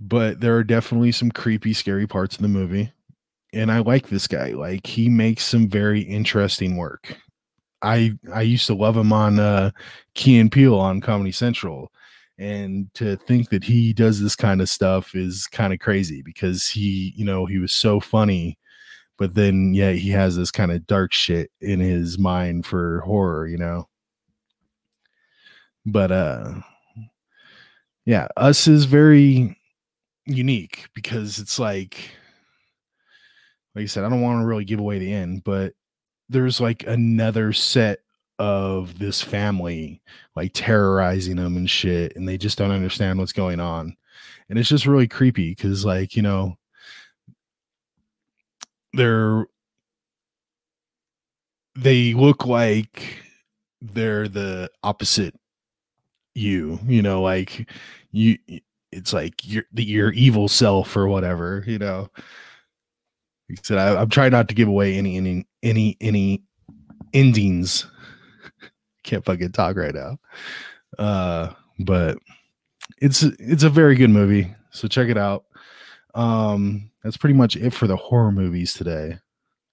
but 0.00 0.40
there 0.40 0.56
are 0.56 0.64
definitely 0.64 1.12
some 1.12 1.30
creepy, 1.30 1.72
scary 1.72 2.06
parts 2.06 2.36
in 2.36 2.42
the 2.42 2.48
movie. 2.48 2.92
And 3.52 3.70
I 3.72 3.80
like 3.80 4.08
this 4.08 4.26
guy. 4.26 4.50
Like 4.52 4.86
he 4.86 5.08
makes 5.08 5.44
some 5.44 5.68
very 5.68 6.00
interesting 6.00 6.76
work. 6.76 7.16
I 7.82 8.12
I 8.32 8.42
used 8.42 8.66
to 8.68 8.74
love 8.74 8.96
him 8.96 9.12
on 9.12 9.38
uh 9.38 9.70
Key 10.14 10.38
and 10.38 10.52
Peele 10.52 10.78
on 10.78 11.00
Comedy 11.00 11.32
Central. 11.32 11.92
And 12.38 12.92
to 12.94 13.16
think 13.16 13.50
that 13.50 13.64
he 13.64 13.92
does 13.92 14.20
this 14.20 14.36
kind 14.36 14.60
of 14.62 14.68
stuff 14.70 15.14
is 15.14 15.46
kind 15.48 15.72
of 15.74 15.78
crazy 15.80 16.22
because 16.22 16.66
he, 16.68 17.12
you 17.16 17.24
know, 17.24 17.44
he 17.46 17.58
was 17.58 17.72
so 17.72 18.00
funny, 18.00 18.58
but 19.18 19.34
then 19.34 19.74
yeah, 19.74 19.92
he 19.92 20.10
has 20.10 20.36
this 20.36 20.50
kind 20.50 20.72
of 20.72 20.86
dark 20.86 21.12
shit 21.12 21.50
in 21.60 21.80
his 21.80 22.18
mind 22.18 22.66
for 22.66 23.00
horror, 23.02 23.46
you 23.46 23.58
know. 23.58 23.88
But 25.86 26.12
uh 26.12 26.60
yeah, 28.10 28.26
us 28.36 28.66
is 28.66 28.86
very 28.86 29.56
unique 30.26 30.88
because 30.96 31.38
it's 31.38 31.60
like 31.60 32.10
like 33.76 33.84
I 33.84 33.86
said, 33.86 34.02
I 34.02 34.08
don't 34.08 34.20
want 34.20 34.42
to 34.42 34.46
really 34.46 34.64
give 34.64 34.80
away 34.80 34.98
the 34.98 35.12
end, 35.12 35.44
but 35.44 35.74
there's 36.28 36.60
like 36.60 36.82
another 36.88 37.52
set 37.52 38.00
of 38.40 38.98
this 38.98 39.22
family 39.22 40.02
like 40.34 40.50
terrorizing 40.54 41.36
them 41.36 41.56
and 41.56 41.70
shit 41.70 42.16
and 42.16 42.28
they 42.28 42.36
just 42.36 42.58
don't 42.58 42.72
understand 42.72 43.20
what's 43.20 43.32
going 43.32 43.60
on. 43.60 43.96
And 44.48 44.58
it's 44.58 44.68
just 44.68 44.86
really 44.86 45.06
creepy 45.06 45.50
because 45.50 45.84
like 45.84 46.16
you 46.16 46.22
know 46.22 46.56
they're 48.92 49.46
they 51.76 52.14
look 52.14 52.44
like 52.44 53.22
they're 53.80 54.26
the 54.26 54.68
opposite 54.82 55.39
you 56.34 56.78
you 56.86 57.02
know 57.02 57.22
like 57.22 57.68
you 58.12 58.38
it's 58.92 59.12
like 59.12 59.46
your 59.46 59.64
your 59.72 60.12
evil 60.12 60.48
self 60.48 60.96
or 60.96 61.06
whatever 61.06 61.64
you 61.66 61.78
know? 61.78 62.08
He 63.48 63.56
said 63.62 63.78
I, 63.78 64.00
i'm 64.00 64.08
trying 64.08 64.32
not 64.32 64.48
to 64.48 64.54
give 64.54 64.68
away 64.68 64.94
any 64.94 65.16
any 65.16 65.46
any 65.62 65.96
any 66.00 66.42
endings. 67.12 67.86
Can't 69.02 69.24
fucking 69.24 69.52
talk 69.52 69.76
right 69.76 69.94
now. 69.94 70.18
Uh 70.98 71.52
but 71.80 72.18
it's 72.98 73.22
it's 73.22 73.64
a 73.64 73.70
very 73.70 73.96
good 73.96 74.10
movie 74.10 74.54
so 74.70 74.86
check 74.86 75.08
it 75.08 75.18
out. 75.18 75.44
Um 76.14 76.90
that's 77.02 77.16
pretty 77.16 77.34
much 77.34 77.56
it 77.56 77.70
for 77.72 77.86
the 77.86 77.96
horror 77.96 78.30
movies 78.30 78.74
today 78.74 79.18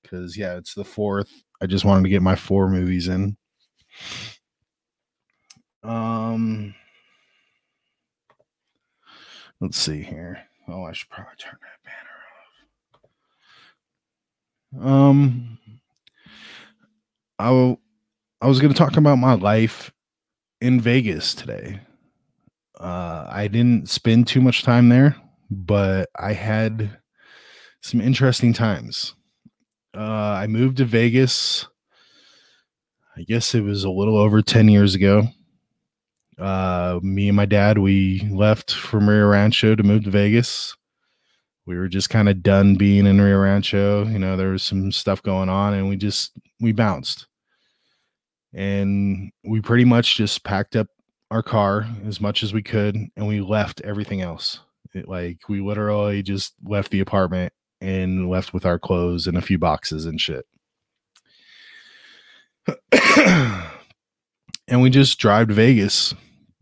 because 0.01 0.37
yeah 0.37 0.55
it's 0.57 0.73
the 0.73 0.85
fourth. 0.85 1.43
I 1.61 1.67
just 1.67 1.85
wanted 1.85 2.03
to 2.03 2.09
get 2.09 2.21
my 2.21 2.35
four 2.35 2.69
movies 2.69 3.07
in 3.07 3.37
um, 5.87 6.75
let's 9.59 9.77
see 9.77 10.03
here. 10.03 10.39
Oh, 10.67 10.83
I 10.83 10.91
should 10.91 11.09
probably 11.09 11.33
turn 11.37 11.57
that 11.61 11.91
banner 14.83 14.85
off. 14.85 14.87
Um, 14.87 15.57
I 17.39 17.45
w- 17.45 17.77
I 18.41 18.47
was 18.47 18.59
going 18.59 18.73
to 18.73 18.77
talk 18.77 18.97
about 18.97 19.17
my 19.17 19.33
life 19.33 19.91
in 20.61 20.81
Vegas 20.81 21.35
today. 21.35 21.81
Uh, 22.79 23.27
I 23.29 23.47
didn't 23.47 23.89
spend 23.89 24.27
too 24.27 24.41
much 24.41 24.63
time 24.63 24.89
there, 24.89 25.15
but 25.49 26.09
I 26.19 26.33
had 26.33 26.99
some 27.81 28.01
interesting 28.01 28.53
times. 28.53 29.15
Uh, 29.95 30.01
I 30.41 30.47
moved 30.47 30.77
to 30.77 30.85
Vegas. 30.85 31.67
I 33.17 33.23
guess 33.23 33.55
it 33.55 33.61
was 33.61 33.83
a 33.83 33.89
little 33.89 34.17
over 34.17 34.41
10 34.41 34.69
years 34.69 34.93
ago 34.93 35.29
uh, 36.39 36.99
me 37.01 37.29
and 37.29 37.35
my 37.35 37.45
dad, 37.45 37.79
we 37.79 38.27
left 38.31 38.73
from 38.73 39.09
Rio 39.09 39.27
Rancho 39.27 39.75
to 39.75 39.83
move 39.83 40.03
to 40.03 40.11
Vegas. 40.11 40.75
We 41.65 41.77
were 41.77 41.87
just 41.87 42.09
kind 42.09 42.29
of 42.29 42.43
done 42.43 42.75
being 42.75 43.05
in 43.05 43.19
Rio 43.19 43.39
Rancho. 43.39 44.05
You 44.05 44.19
know, 44.19 44.37
there 44.37 44.49
was 44.49 44.63
some 44.63 44.91
stuff 44.91 45.21
going 45.23 45.49
on, 45.49 45.73
and 45.73 45.89
we 45.89 45.95
just 45.95 46.31
we 46.59 46.71
bounced, 46.71 47.27
and 48.53 49.31
we 49.43 49.61
pretty 49.61 49.83
much 49.85 50.15
just 50.15 50.43
packed 50.43 50.75
up 50.75 50.87
our 51.31 51.43
car 51.43 51.87
as 52.05 52.21
much 52.21 52.43
as 52.43 52.53
we 52.53 52.61
could, 52.61 52.95
and 53.15 53.27
we 53.27 53.41
left 53.41 53.81
everything 53.81 54.21
else. 54.21 54.59
It, 54.93 55.09
like 55.09 55.49
we 55.49 55.59
literally 55.59 56.23
just 56.23 56.53
left 56.63 56.91
the 56.91 57.01
apartment 57.01 57.51
and 57.81 58.29
left 58.29 58.53
with 58.53 58.65
our 58.65 58.79
clothes 58.79 59.27
and 59.27 59.37
a 59.37 59.41
few 59.41 59.57
boxes 59.57 60.05
and 60.05 60.21
shit. 60.21 60.45
and 64.67 64.81
we 64.81 64.89
just 64.89 65.19
drive 65.19 65.49
to 65.49 65.53
Vegas 65.53 66.13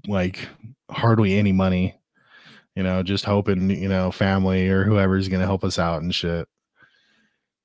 like 0.07 0.47
hardly 0.89 1.37
any 1.37 1.51
money, 1.51 1.95
you 2.75 2.83
know, 2.83 3.03
just 3.03 3.25
hoping, 3.25 3.69
you 3.69 3.89
know, 3.89 4.11
family 4.11 4.67
or 4.67 4.83
whoever's 4.83 5.27
going 5.27 5.41
to 5.41 5.47
help 5.47 5.63
us 5.63 5.79
out 5.79 6.01
and 6.01 6.13
shit. 6.13 6.47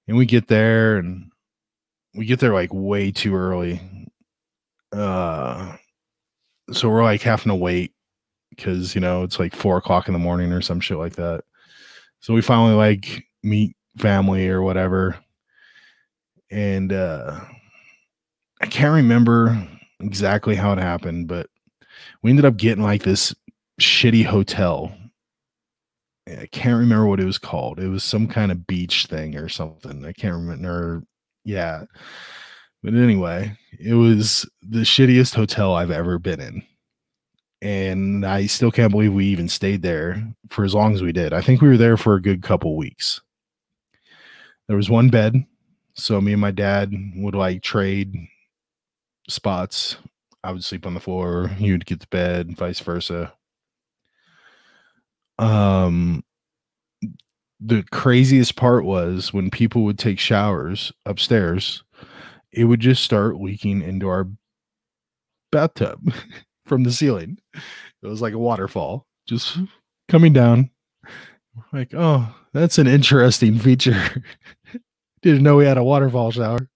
And 0.09 0.17
we 0.17 0.27
get 0.27 0.49
there 0.49 0.97
and 0.97 1.31
we 2.15 2.27
get 2.27 2.41
there 2.41 2.55
like 2.55 2.71
way 2.73 3.11
too 3.13 3.35
early. 3.35 3.81
Uh, 4.93 5.77
so 6.73 6.89
we're 6.89 7.05
like 7.05 7.23
having 7.23 7.51
to 7.51 7.55
wait 7.55 7.93
because, 8.51 8.95
you 8.95 9.01
know, 9.01 9.23
it's 9.23 9.39
like 9.39 9.55
four 9.55 9.77
o'clock 9.77 10.09
in 10.09 10.13
the 10.13 10.19
morning 10.19 10.53
or 10.53 10.61
some 10.61 10.81
shit 10.81 10.99
like 10.99 11.15
that. 11.15 11.45
So 12.21 12.35
we 12.35 12.43
finally 12.43 12.75
like 12.75 13.25
meet 13.43 13.77
family 13.99 14.49
or 14.49 14.63
whatever. 14.63 15.17
And, 16.51 16.93
uh, 16.93 17.41
I 18.61 18.67
can't 18.67 18.93
remember 18.95 19.67
exactly 20.01 20.55
how 20.55 20.73
it 20.73 20.79
happened, 20.79 21.29
but 21.29 21.47
we 22.23 22.31
ended 22.31 22.45
up 22.45 22.57
getting 22.57 22.85
like 22.85 23.03
this 23.03 23.35
shitty 23.81 24.25
hotel. 24.25 24.93
I 26.29 26.47
can't 26.47 26.79
remember 26.79 27.07
what 27.07 27.21
it 27.21 27.25
was 27.25 27.39
called. 27.39 27.81
It 27.81 27.89
was 27.89 28.05
some 28.05 28.29
kind 28.29 28.53
of 28.53 28.67
beach 28.67 29.07
thing 29.07 29.37
or 29.37 29.49
something. 29.49 30.05
I 30.05 30.13
can't 30.13 30.35
remember. 30.35 31.03
Yeah. 31.45 31.85
But 32.83 32.95
anyway, 32.95 33.57
it 33.79 33.95
was 33.95 34.49
the 34.63 34.81
shittiest 34.81 35.35
hotel 35.35 35.75
I've 35.75 35.91
ever 35.91 36.19
been 36.19 36.41
in. 36.41 36.63
And 37.63 38.25
I 38.25 38.47
still 38.47 38.71
can't 38.71 38.93
believe 38.93 39.13
we 39.13 39.27
even 39.27 39.49
stayed 39.49 39.83
there 39.83 40.23
for 40.49 40.65
as 40.65 40.75
long 40.75 40.95
as 40.95 41.03
we 41.03 41.13
did. 41.13 41.33
I 41.33 41.43
think 41.43 41.61
we 41.61 41.69
were 41.69 41.77
there 41.77 41.97
for 41.97 42.15
a 42.15 42.23
good 42.23 42.43
couple 42.43 42.77
weeks. 42.77 43.21
There 44.67 44.77
was 44.77 44.89
one 44.89 45.09
bed. 45.09 45.45
So 45.95 46.21
me 46.21 46.33
and 46.33 46.41
my 46.41 46.53
dad 46.53 46.93
would 47.17 47.35
like 47.35 47.63
trade 47.63 48.15
spots 49.29 49.97
I 50.43 50.53
would 50.53 50.65
sleep 50.65 50.87
on 50.87 50.95
the 50.95 51.01
floor, 51.01 51.51
you 51.59 51.73
would 51.73 51.87
get 51.87 52.01
to 52.01 52.09
bed, 52.09 52.57
vice 52.57 52.81
versa. 52.81 53.33
Um 55.39 56.23
the 57.61 57.85
craziest 57.93 58.57
part 58.57 58.85
was 58.85 59.33
when 59.33 59.51
people 59.51 59.85
would 59.85 59.99
take 59.99 60.19
showers 60.19 60.93
upstairs, 61.05 61.85
it 62.53 62.65
would 62.65 62.81
just 62.81 63.05
start 63.05 63.37
leaking 63.37 63.83
into 63.83 64.09
our 64.09 64.27
bathtub 65.53 66.01
from 66.67 66.85
the 66.85 66.93
ceiling. 66.93 67.39
It 67.55 68.07
was 68.07 68.23
like 68.23 68.33
a 68.33 68.39
waterfall 68.39 69.07
just 69.27 69.59
coming 70.09 70.33
down. 70.33 70.71
Like, 71.73 71.93
oh, 71.95 72.35
that's 72.53 72.79
an 72.79 72.87
interesting 72.87 73.59
feature. 73.59 74.25
Didn't 75.23 75.43
know 75.43 75.57
we 75.57 75.67
had 75.67 75.79
a 75.79 75.85
waterfall 75.85 76.31
shower. 76.31 76.69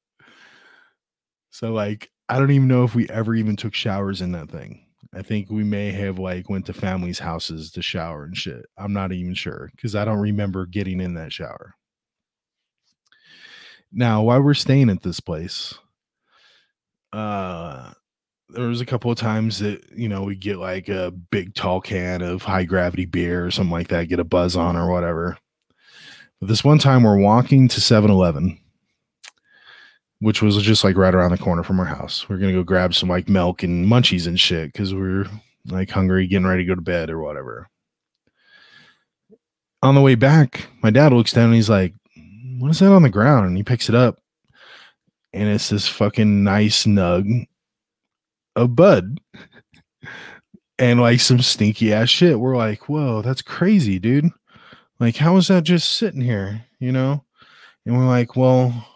So 1.50 1.72
like 1.72 2.10
I 2.34 2.38
don't 2.40 2.50
even 2.50 2.66
know 2.66 2.82
if 2.82 2.96
we 2.96 3.08
ever 3.10 3.32
even 3.36 3.54
took 3.54 3.74
showers 3.74 4.20
in 4.20 4.32
that 4.32 4.50
thing. 4.50 4.84
I 5.14 5.22
think 5.22 5.50
we 5.50 5.62
may 5.62 5.92
have 5.92 6.18
like 6.18 6.50
went 6.50 6.66
to 6.66 6.72
families' 6.72 7.20
houses 7.20 7.70
to 7.70 7.80
shower 7.80 8.24
and 8.24 8.36
shit. 8.36 8.66
I'm 8.76 8.92
not 8.92 9.12
even 9.12 9.34
sure 9.34 9.70
because 9.70 9.94
I 9.94 10.04
don't 10.04 10.18
remember 10.18 10.66
getting 10.66 11.00
in 11.00 11.14
that 11.14 11.32
shower. 11.32 11.76
Now, 13.92 14.24
while 14.24 14.42
we're 14.42 14.54
staying 14.54 14.90
at 14.90 15.04
this 15.04 15.20
place, 15.20 15.74
uh 17.12 17.92
there 18.48 18.66
was 18.66 18.80
a 18.80 18.86
couple 18.86 19.12
of 19.12 19.18
times 19.18 19.60
that 19.60 19.84
you 19.94 20.08
know 20.08 20.24
we 20.24 20.34
get 20.34 20.56
like 20.56 20.88
a 20.88 21.12
big 21.12 21.54
tall 21.54 21.80
can 21.80 22.20
of 22.20 22.42
high 22.42 22.64
gravity 22.64 23.04
beer 23.04 23.46
or 23.46 23.52
something 23.52 23.70
like 23.70 23.88
that, 23.88 24.08
get 24.08 24.18
a 24.18 24.24
buzz 24.24 24.56
on 24.56 24.74
or 24.74 24.90
whatever. 24.90 25.38
But 26.40 26.48
this 26.48 26.64
one 26.64 26.80
time 26.80 27.04
we're 27.04 27.16
walking 27.16 27.68
to 27.68 27.80
7-Eleven 27.80 28.58
which 30.24 30.40
was 30.40 30.56
just 30.62 30.84
like 30.84 30.96
right 30.96 31.14
around 31.14 31.32
the 31.32 31.38
corner 31.38 31.62
from 31.62 31.78
our 31.78 31.84
house. 31.84 32.26
We 32.26 32.34
are 32.34 32.38
gonna 32.38 32.54
go 32.54 32.62
grab 32.62 32.94
some 32.94 33.10
like 33.10 33.28
milk 33.28 33.62
and 33.62 33.86
munchies 33.86 34.26
and 34.26 34.40
shit 34.40 34.72
because 34.72 34.94
we 34.94 35.02
are 35.02 35.26
like 35.66 35.90
hungry, 35.90 36.26
getting 36.26 36.46
ready 36.46 36.62
to 36.62 36.66
go 36.66 36.74
to 36.74 36.80
bed 36.80 37.10
or 37.10 37.18
whatever. 37.18 37.68
On 39.82 39.94
the 39.94 40.00
way 40.00 40.14
back, 40.14 40.66
my 40.82 40.88
dad 40.90 41.12
looks 41.12 41.32
down 41.32 41.46
and 41.46 41.54
he's 41.54 41.68
like, 41.68 41.92
"What 42.58 42.70
is 42.70 42.78
that 42.78 42.90
on 42.90 43.02
the 43.02 43.10
ground?" 43.10 43.48
And 43.48 43.54
he 43.54 43.62
picks 43.62 43.90
it 43.90 43.94
up, 43.94 44.18
and 45.34 45.46
it's 45.46 45.68
this 45.68 45.86
fucking 45.86 46.42
nice 46.42 46.84
nug 46.86 47.46
of 48.56 48.74
bud. 48.74 49.20
and 50.78 51.02
like 51.02 51.20
some 51.20 51.42
stinky 51.42 51.92
ass 51.92 52.08
shit. 52.08 52.40
We're 52.40 52.56
like, 52.56 52.88
whoa, 52.88 53.20
that's 53.20 53.42
crazy, 53.42 53.98
dude. 53.98 54.30
Like, 54.98 55.16
how 55.16 55.36
is 55.36 55.48
that 55.48 55.64
just 55.64 55.96
sitting 55.96 56.22
here, 56.22 56.64
you 56.78 56.92
know? 56.92 57.24
And 57.84 57.96
we're 57.96 58.06
like, 58.06 58.36
well, 58.36 58.86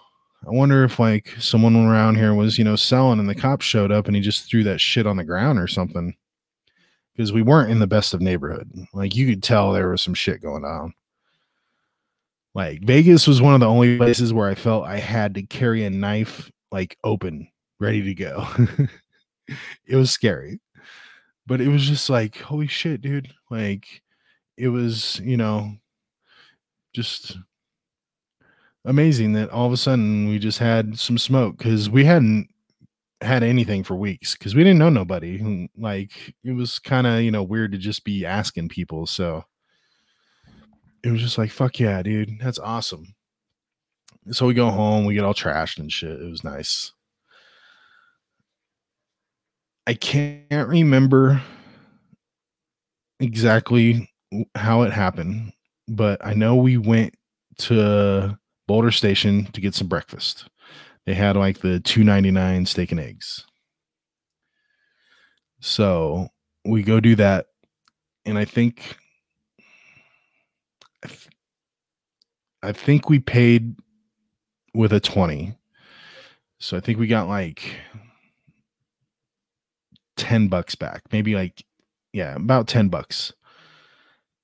I 0.48 0.50
wonder 0.52 0.82
if 0.82 0.98
like 0.98 1.34
someone 1.38 1.76
around 1.76 2.16
here 2.16 2.32
was, 2.32 2.56
you 2.56 2.64
know, 2.64 2.76
selling 2.76 3.18
and 3.18 3.28
the 3.28 3.34
cops 3.34 3.66
showed 3.66 3.92
up 3.92 4.06
and 4.06 4.16
he 4.16 4.22
just 4.22 4.48
threw 4.48 4.64
that 4.64 4.80
shit 4.80 5.06
on 5.06 5.18
the 5.18 5.24
ground 5.24 5.58
or 5.58 5.68
something. 5.68 6.16
Because 7.12 7.32
we 7.32 7.42
weren't 7.42 7.70
in 7.70 7.80
the 7.80 7.87
best 7.87 8.14
of 8.14 8.22
neighborhood. 8.22 8.70
Like 8.94 9.14
you 9.14 9.28
could 9.28 9.42
tell 9.42 9.72
there 9.72 9.90
was 9.90 10.00
some 10.00 10.14
shit 10.14 10.40
going 10.40 10.64
on. 10.64 10.94
Like 12.54 12.82
Vegas 12.82 13.26
was 13.26 13.42
one 13.42 13.52
of 13.52 13.61
the 13.61 13.66
only 13.66 13.98
places 13.98 14.32
where 14.32 14.48
I 14.48 14.54
felt 14.54 14.87
I 14.87 14.98
had 14.98 15.34
to 15.34 15.42
carry 15.42 15.84
a 15.84 15.90
knife 15.90 16.50
like 16.72 16.96
open, 17.04 17.48
ready 17.78 18.02
to 18.02 18.14
go. 18.14 18.46
it 19.87 19.96
was 19.96 20.11
scary. 20.11 20.61
But 21.46 21.61
it 21.61 21.68
was 21.68 21.87
just 21.87 22.08
like, 22.08 22.38
holy 22.38 22.68
shit, 22.68 23.02
dude. 23.02 23.34
Like 23.50 24.02
it 24.56 24.68
was, 24.68 25.20
you 25.20 25.37
know, 25.37 25.72
just 26.94 27.37
amazing 28.88 29.35
that 29.35 29.51
all 29.51 29.66
of 29.66 29.72
a 29.72 29.77
sudden 29.77 30.29
we 30.29 30.38
just 30.38 30.59
had 30.59 30.98
some 30.98 31.18
smoke 31.18 31.59
because 31.59 31.90
we 31.90 32.05
hadn't 32.05 32.48
had 33.20 33.42
anything 33.42 33.85
for 33.85 33.96
weeks 33.96 34.35
because 34.35 34.55
we 34.55 34.64
didn't 34.64 34.79
know 34.79 34.88
nobody. 34.88 35.68
Like 35.77 36.35
it 36.42 36.53
was 36.53 36.79
kind 36.79 37.07
of, 37.07 37.20
you 37.20 37.31
know, 37.31 37.42
weird 37.42 37.72
to 37.72 37.79
just 37.79 38.03
be 38.05 38.24
asking 38.24 38.70
people. 38.70 39.07
So 39.07 39.44
it 41.03 41.11
was 41.11 41.20
just 41.20 41.37
like, 41.37 41.51
fuck 41.51 41.79
yeah, 41.79 42.03
dude. 42.03 42.38
That's 42.40 42.59
awesome. 42.59 43.14
So 44.31 44.46
we 44.46 44.55
go 44.55 44.70
home, 44.70 45.05
we 45.05 45.14
get 45.14 45.24
all 45.24 45.35
trashed 45.35 45.79
and 45.79 45.92
shit. 45.92 46.20
It 46.20 46.31
was 46.31 46.44
nice. 46.44 46.92
I 49.87 49.94
can't 49.94 50.68
remember 50.68 51.42
exactly 53.20 54.11
how 54.55 54.83
it 54.83 54.92
happened, 54.92 55.53
but 55.88 56.24
I 56.24 56.35
know 56.35 56.57
we 56.57 56.77
went 56.77 57.14
to 57.59 58.38
Boulder 58.68 58.92
Station 58.92 59.46
to 59.46 59.61
get 59.61 59.74
some 59.74 59.88
breakfast. 59.88 60.44
They 61.07 61.14
had 61.14 61.37
like 61.37 61.61
the 61.61 61.81
2.99 61.81 62.68
steak 62.68 62.92
and 62.92 63.00
eggs. 63.00 63.46
So 65.59 66.28
we 66.64 66.83
go 66.83 67.00
do 67.00 67.16
that 67.16 67.46
and 68.24 68.38
I 68.38 68.44
think 68.44 68.96
I 72.62 72.72
think 72.72 73.09
we 73.09 73.18
paid 73.20 73.74
with 74.74 74.92
a 74.92 75.00
20. 75.00 75.57
So 76.59 76.76
I 76.76 76.81
think 76.81 76.98
we 76.98 77.07
got 77.07 77.28
like 77.28 77.76
10 80.16 80.48
bucks 80.48 80.74
back. 80.74 81.02
Maybe 81.11 81.35
like 81.35 81.64
yeah, 82.12 82.35
about 82.35 82.68
10 82.68 82.88
bucks. 82.88 83.33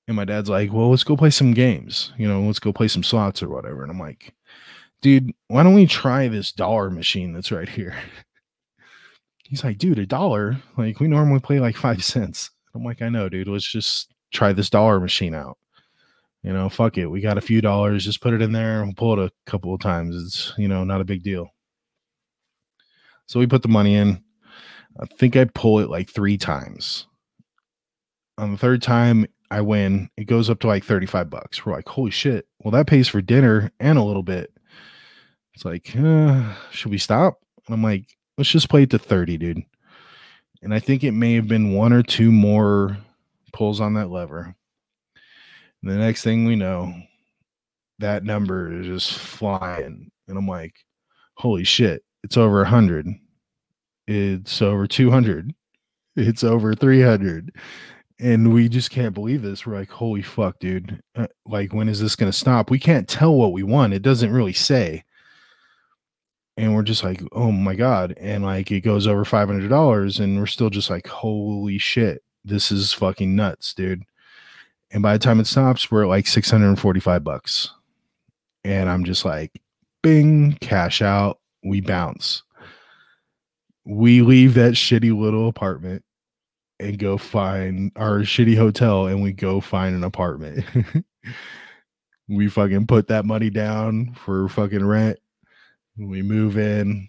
And 0.06 0.16
my 0.16 0.24
dad's 0.24 0.50
like, 0.50 0.72
well, 0.72 0.90
let's 0.90 1.04
go 1.04 1.16
play 1.16 1.30
some 1.30 1.54
games. 1.54 2.12
You 2.18 2.28
know, 2.28 2.42
let's 2.42 2.58
go 2.58 2.72
play 2.72 2.88
some 2.88 3.02
slots 3.02 3.42
or 3.42 3.48
whatever. 3.48 3.82
And 3.82 3.90
I'm 3.90 3.98
like, 3.98 4.34
dude, 5.00 5.32
why 5.48 5.62
don't 5.62 5.74
we 5.74 5.86
try 5.86 6.28
this 6.28 6.52
dollar 6.52 6.90
machine 6.90 7.32
that's 7.32 7.52
right 7.52 7.68
here? 7.68 7.96
He's 9.44 9.64
like, 9.64 9.78
dude, 9.78 9.98
a 9.98 10.06
dollar? 10.06 10.58
Like, 10.76 11.00
we 11.00 11.08
normally 11.08 11.40
play 11.40 11.60
like 11.60 11.76
five 11.76 12.04
cents. 12.04 12.50
I'm 12.74 12.84
like, 12.84 13.02
I 13.02 13.08
know, 13.08 13.28
dude. 13.28 13.48
Let's 13.48 13.70
just 13.70 14.12
try 14.32 14.52
this 14.52 14.70
dollar 14.70 15.00
machine 15.00 15.34
out. 15.34 15.58
You 16.42 16.52
know, 16.52 16.68
fuck 16.68 16.98
it. 16.98 17.06
We 17.06 17.22
got 17.22 17.38
a 17.38 17.42
few 17.42 17.62
dollars. 17.62 18.04
Just 18.04 18.20
put 18.20 18.34
it 18.34 18.42
in 18.42 18.52
there 18.52 18.80
and 18.80 18.88
we'll 18.88 18.94
pull 18.94 19.18
it 19.18 19.24
a 19.26 19.50
couple 19.50 19.72
of 19.72 19.80
times. 19.80 20.14
It's, 20.14 20.52
you 20.58 20.68
know, 20.68 20.84
not 20.84 21.00
a 21.00 21.04
big 21.04 21.22
deal. 21.22 21.48
So 23.26 23.40
we 23.40 23.46
put 23.46 23.62
the 23.62 23.68
money 23.68 23.94
in. 23.94 24.22
I 25.00 25.06
think 25.06 25.36
I 25.36 25.46
pull 25.46 25.78
it 25.80 25.88
like 25.88 26.10
three 26.10 26.36
times. 26.36 27.06
On 28.36 28.52
the 28.52 28.58
third 28.58 28.82
time, 28.82 29.26
I 29.50 29.60
win, 29.60 30.10
it 30.16 30.24
goes 30.24 30.50
up 30.50 30.60
to 30.60 30.66
like 30.66 30.84
35 30.84 31.30
bucks. 31.30 31.64
We're 31.64 31.72
like, 31.72 31.88
holy 31.88 32.10
shit. 32.10 32.46
Well, 32.60 32.72
that 32.72 32.86
pays 32.86 33.08
for 33.08 33.20
dinner 33.20 33.70
and 33.78 33.98
a 33.98 34.02
little 34.02 34.22
bit. 34.22 34.52
It's 35.54 35.64
like, 35.64 35.94
uh, 35.96 36.54
should 36.70 36.90
we 36.90 36.98
stop? 36.98 37.40
And 37.66 37.74
I'm 37.74 37.82
like, 37.82 38.16
let's 38.36 38.50
just 38.50 38.68
play 38.68 38.82
it 38.82 38.90
to 38.90 38.98
30, 38.98 39.38
dude. 39.38 39.62
And 40.62 40.74
I 40.74 40.80
think 40.80 41.04
it 41.04 41.12
may 41.12 41.34
have 41.34 41.46
been 41.46 41.74
one 41.74 41.92
or 41.92 42.02
two 42.02 42.32
more 42.32 42.96
pulls 43.52 43.80
on 43.80 43.94
that 43.94 44.10
lever. 44.10 44.54
And 45.82 45.90
the 45.90 45.96
next 45.96 46.24
thing 46.24 46.46
we 46.46 46.56
know, 46.56 46.94
that 47.98 48.24
number 48.24 48.72
is 48.80 48.86
just 48.86 49.18
flying. 49.18 50.10
And 50.26 50.38
I'm 50.38 50.48
like, 50.48 50.74
holy 51.34 51.64
shit, 51.64 52.02
it's 52.22 52.36
over 52.36 52.58
100. 52.62 53.06
It's 54.06 54.62
over 54.62 54.86
200. 54.86 55.54
It's 56.16 56.44
over 56.44 56.74
300 56.74 57.52
and 58.18 58.52
we 58.52 58.68
just 58.68 58.90
can't 58.90 59.14
believe 59.14 59.42
this. 59.42 59.66
We're 59.66 59.74
like, 59.74 59.90
holy 59.90 60.22
fuck, 60.22 60.58
dude! 60.58 61.02
Uh, 61.16 61.26
like, 61.46 61.72
when 61.72 61.88
is 61.88 62.00
this 62.00 62.16
to 62.16 62.32
stop? 62.32 62.70
We 62.70 62.78
can't 62.78 63.08
tell 63.08 63.34
what 63.34 63.52
we 63.52 63.62
want. 63.62 63.94
It 63.94 64.02
doesn't 64.02 64.32
really 64.32 64.52
say. 64.52 65.04
And 66.56 66.74
we're 66.74 66.82
just 66.82 67.02
like, 67.02 67.20
oh 67.32 67.50
my 67.50 67.74
god! 67.74 68.14
And 68.18 68.44
like, 68.44 68.70
it 68.70 68.82
goes 68.82 69.06
over 69.06 69.24
five 69.24 69.48
hundred 69.48 69.68
dollars, 69.68 70.20
and 70.20 70.38
we're 70.38 70.46
still 70.46 70.70
just 70.70 70.90
like, 70.90 71.06
holy 71.06 71.78
shit! 71.78 72.22
This 72.44 72.70
is 72.70 72.92
fucking 72.92 73.34
nuts, 73.34 73.74
dude. 73.74 74.04
And 74.92 75.02
by 75.02 75.14
the 75.14 75.18
time 75.18 75.40
it 75.40 75.46
stops, 75.48 75.90
we're 75.90 76.04
at 76.04 76.08
like 76.08 76.26
six 76.28 76.50
hundred 76.50 76.68
and 76.68 76.78
forty-five 76.78 77.24
bucks, 77.24 77.70
and 78.62 78.88
I'm 78.88 79.04
just 79.04 79.24
like, 79.24 79.60
bing, 80.02 80.56
cash 80.60 81.02
out. 81.02 81.40
We 81.64 81.80
bounce. 81.80 82.42
We 83.84 84.22
leave 84.22 84.54
that 84.54 84.74
shitty 84.74 85.18
little 85.18 85.48
apartment 85.48 86.04
and 86.84 86.98
go 86.98 87.16
find 87.16 87.90
our 87.96 88.20
shitty 88.20 88.56
hotel 88.56 89.06
and 89.06 89.22
we 89.22 89.32
go 89.32 89.60
find 89.60 89.94
an 89.94 90.04
apartment. 90.04 90.64
we 92.28 92.48
fucking 92.48 92.86
put 92.86 93.08
that 93.08 93.24
money 93.24 93.50
down 93.50 94.14
for 94.14 94.48
fucking 94.48 94.84
rent. 94.84 95.18
We 95.96 96.22
move 96.22 96.58
in. 96.58 97.08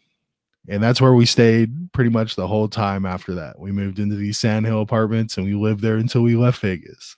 And 0.68 0.82
that's 0.82 1.00
where 1.00 1.14
we 1.14 1.26
stayed 1.26 1.92
pretty 1.94 2.10
much 2.10 2.36
the 2.36 2.48
whole 2.48 2.68
time 2.68 3.06
after 3.06 3.36
that. 3.36 3.60
We 3.60 3.72
moved 3.72 4.00
into 4.00 4.16
these 4.16 4.40
sandhill 4.40 4.82
apartments 4.82 5.38
and 5.38 5.46
we 5.46 5.54
lived 5.54 5.82
there 5.82 5.98
until 5.98 6.24
we 6.24 6.36
left 6.36 6.62
Vegas. 6.62 7.18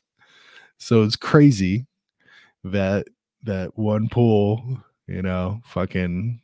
So 0.79 1.03
it's 1.03 1.15
crazy 1.15 1.85
that 2.63 3.07
that 3.43 3.77
one 3.77 4.09
pool, 4.09 4.79
you 5.07 5.21
know, 5.21 5.61
fucking 5.63 6.41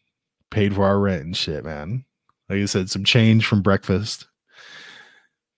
paid 0.50 0.76
for 0.76 0.86
our 0.86 1.00
rent 1.00 1.26
and 1.26 1.36
shit, 1.36 1.66
man. 1.66 2.06
Like 2.50 2.60
I 2.60 2.66
said, 2.66 2.90
some 2.90 3.04
change 3.04 3.46
from 3.46 3.62
breakfast 3.62 4.28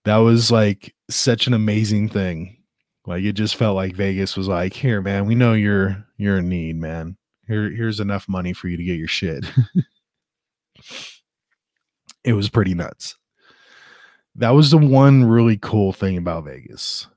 that 0.05 0.17
was 0.17 0.51
like 0.51 0.93
such 1.09 1.47
an 1.47 1.53
amazing 1.53 2.09
thing. 2.09 2.57
Like 3.05 3.23
it 3.23 3.33
just 3.33 3.55
felt 3.55 3.75
like 3.75 3.95
Vegas 3.95 4.37
was 4.37 4.47
like, 4.47 4.73
"Here, 4.73 5.01
man, 5.01 5.25
we 5.25 5.35
know 5.35 5.53
you're 5.53 6.05
you're 6.17 6.37
in 6.37 6.49
need, 6.49 6.77
man. 6.77 7.17
Here 7.47 7.69
here's 7.69 7.99
enough 7.99 8.27
money 8.29 8.53
for 8.53 8.67
you 8.67 8.77
to 8.77 8.83
get 8.83 8.97
your 8.97 9.07
shit." 9.07 9.45
it 12.23 12.33
was 12.33 12.49
pretty 12.49 12.73
nuts. 12.73 13.15
That 14.35 14.51
was 14.51 14.71
the 14.71 14.77
one 14.77 15.23
really 15.23 15.57
cool 15.57 15.93
thing 15.93 16.17
about 16.17 16.45
Vegas. 16.45 17.07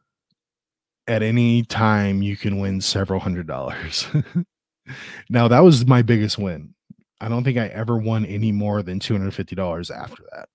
At 1.07 1.23
any 1.23 1.63
time 1.63 2.23
you 2.23 2.37
can 2.37 2.59
win 2.59 2.81
several 2.81 3.21
hundred 3.21 3.47
dollars. 3.47 4.07
now 5.31 5.49
that 5.49 5.61
was 5.61 5.87
my 5.87 6.03
biggest 6.03 6.39
win. 6.39 6.75
I 7.21 7.29
don't 7.29 7.45
think 7.45 7.59
I 7.59 7.67
ever 7.69 7.99
won 7.99 8.25
any 8.27 8.53
more 8.53 8.83
than 8.83 9.01
$250 9.01 9.91
after 9.91 10.23
that 10.31 10.49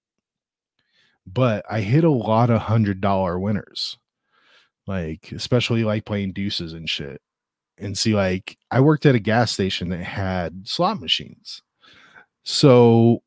but 1.26 1.66
I 1.70 1.82
hit 1.82 2.04
a 2.04 2.12
lot 2.12 2.50
of 2.50 2.62
hundred 2.62 3.02
dollar 3.02 3.40
winners, 3.40 3.98
like 4.88 5.32
especially 5.32 5.84
like 5.84 6.06
playing 6.06 6.34
deuces 6.34 6.74
and 6.74 6.90
shit. 6.90 7.22
And 7.78 7.98
see, 7.98 8.14
like 8.14 8.58
I 8.72 8.82
worked 8.82 9.06
at 9.06 9.16
a 9.16 9.20
gas 9.20 9.52
station 9.52 9.90
that 9.90 10.04
had 10.04 10.68
slot 10.68 11.00
machines. 11.00 11.62
So 12.44 13.24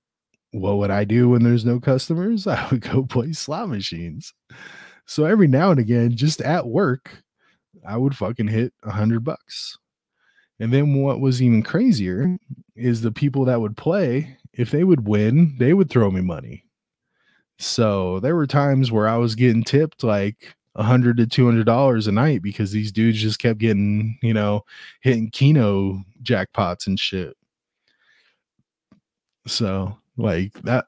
what 0.52 0.78
would 0.78 0.90
I 0.90 1.04
do 1.04 1.30
when 1.30 1.42
there's 1.42 1.64
no 1.64 1.80
customers? 1.80 2.46
I 2.46 2.66
would 2.70 2.82
go 2.82 3.04
play 3.04 3.32
slot 3.32 3.68
machines. 3.68 4.32
So 5.06 5.24
every 5.24 5.46
now 5.46 5.70
and 5.70 5.80
again, 5.80 6.16
just 6.16 6.40
at 6.40 6.66
work, 6.66 7.22
I 7.86 7.96
would 7.96 8.16
fucking 8.16 8.48
hit 8.48 8.72
a 8.82 8.90
hundred 8.90 9.24
bucks. 9.24 9.78
And 10.58 10.72
then 10.72 10.94
what 10.94 11.20
was 11.20 11.42
even 11.42 11.62
crazier 11.62 12.38
is 12.74 13.00
the 13.00 13.12
people 13.12 13.44
that 13.44 13.60
would 13.60 13.76
play, 13.76 14.38
if 14.52 14.70
they 14.70 14.84
would 14.84 15.06
win, 15.06 15.54
they 15.58 15.74
would 15.74 15.90
throw 15.90 16.10
me 16.10 16.22
money. 16.22 16.64
So 17.58 18.20
there 18.20 18.36
were 18.36 18.46
times 18.46 18.92
where 18.92 19.08
I 19.08 19.16
was 19.16 19.34
getting 19.34 19.64
tipped 19.64 20.04
like 20.04 20.54
a 20.74 20.82
hundred 20.82 21.16
to 21.16 21.26
two 21.26 21.46
hundred 21.46 21.64
dollars 21.64 22.06
a 22.06 22.12
night 22.12 22.42
because 22.42 22.70
these 22.70 22.92
dudes 22.92 23.20
just 23.20 23.38
kept 23.38 23.58
getting, 23.58 24.18
you 24.22 24.34
know, 24.34 24.64
hitting 25.00 25.30
Keno 25.30 26.02
jackpots 26.22 26.86
and 26.86 27.00
shit. 27.00 27.36
So 29.46 29.96
like 30.16 30.52
that 30.62 30.86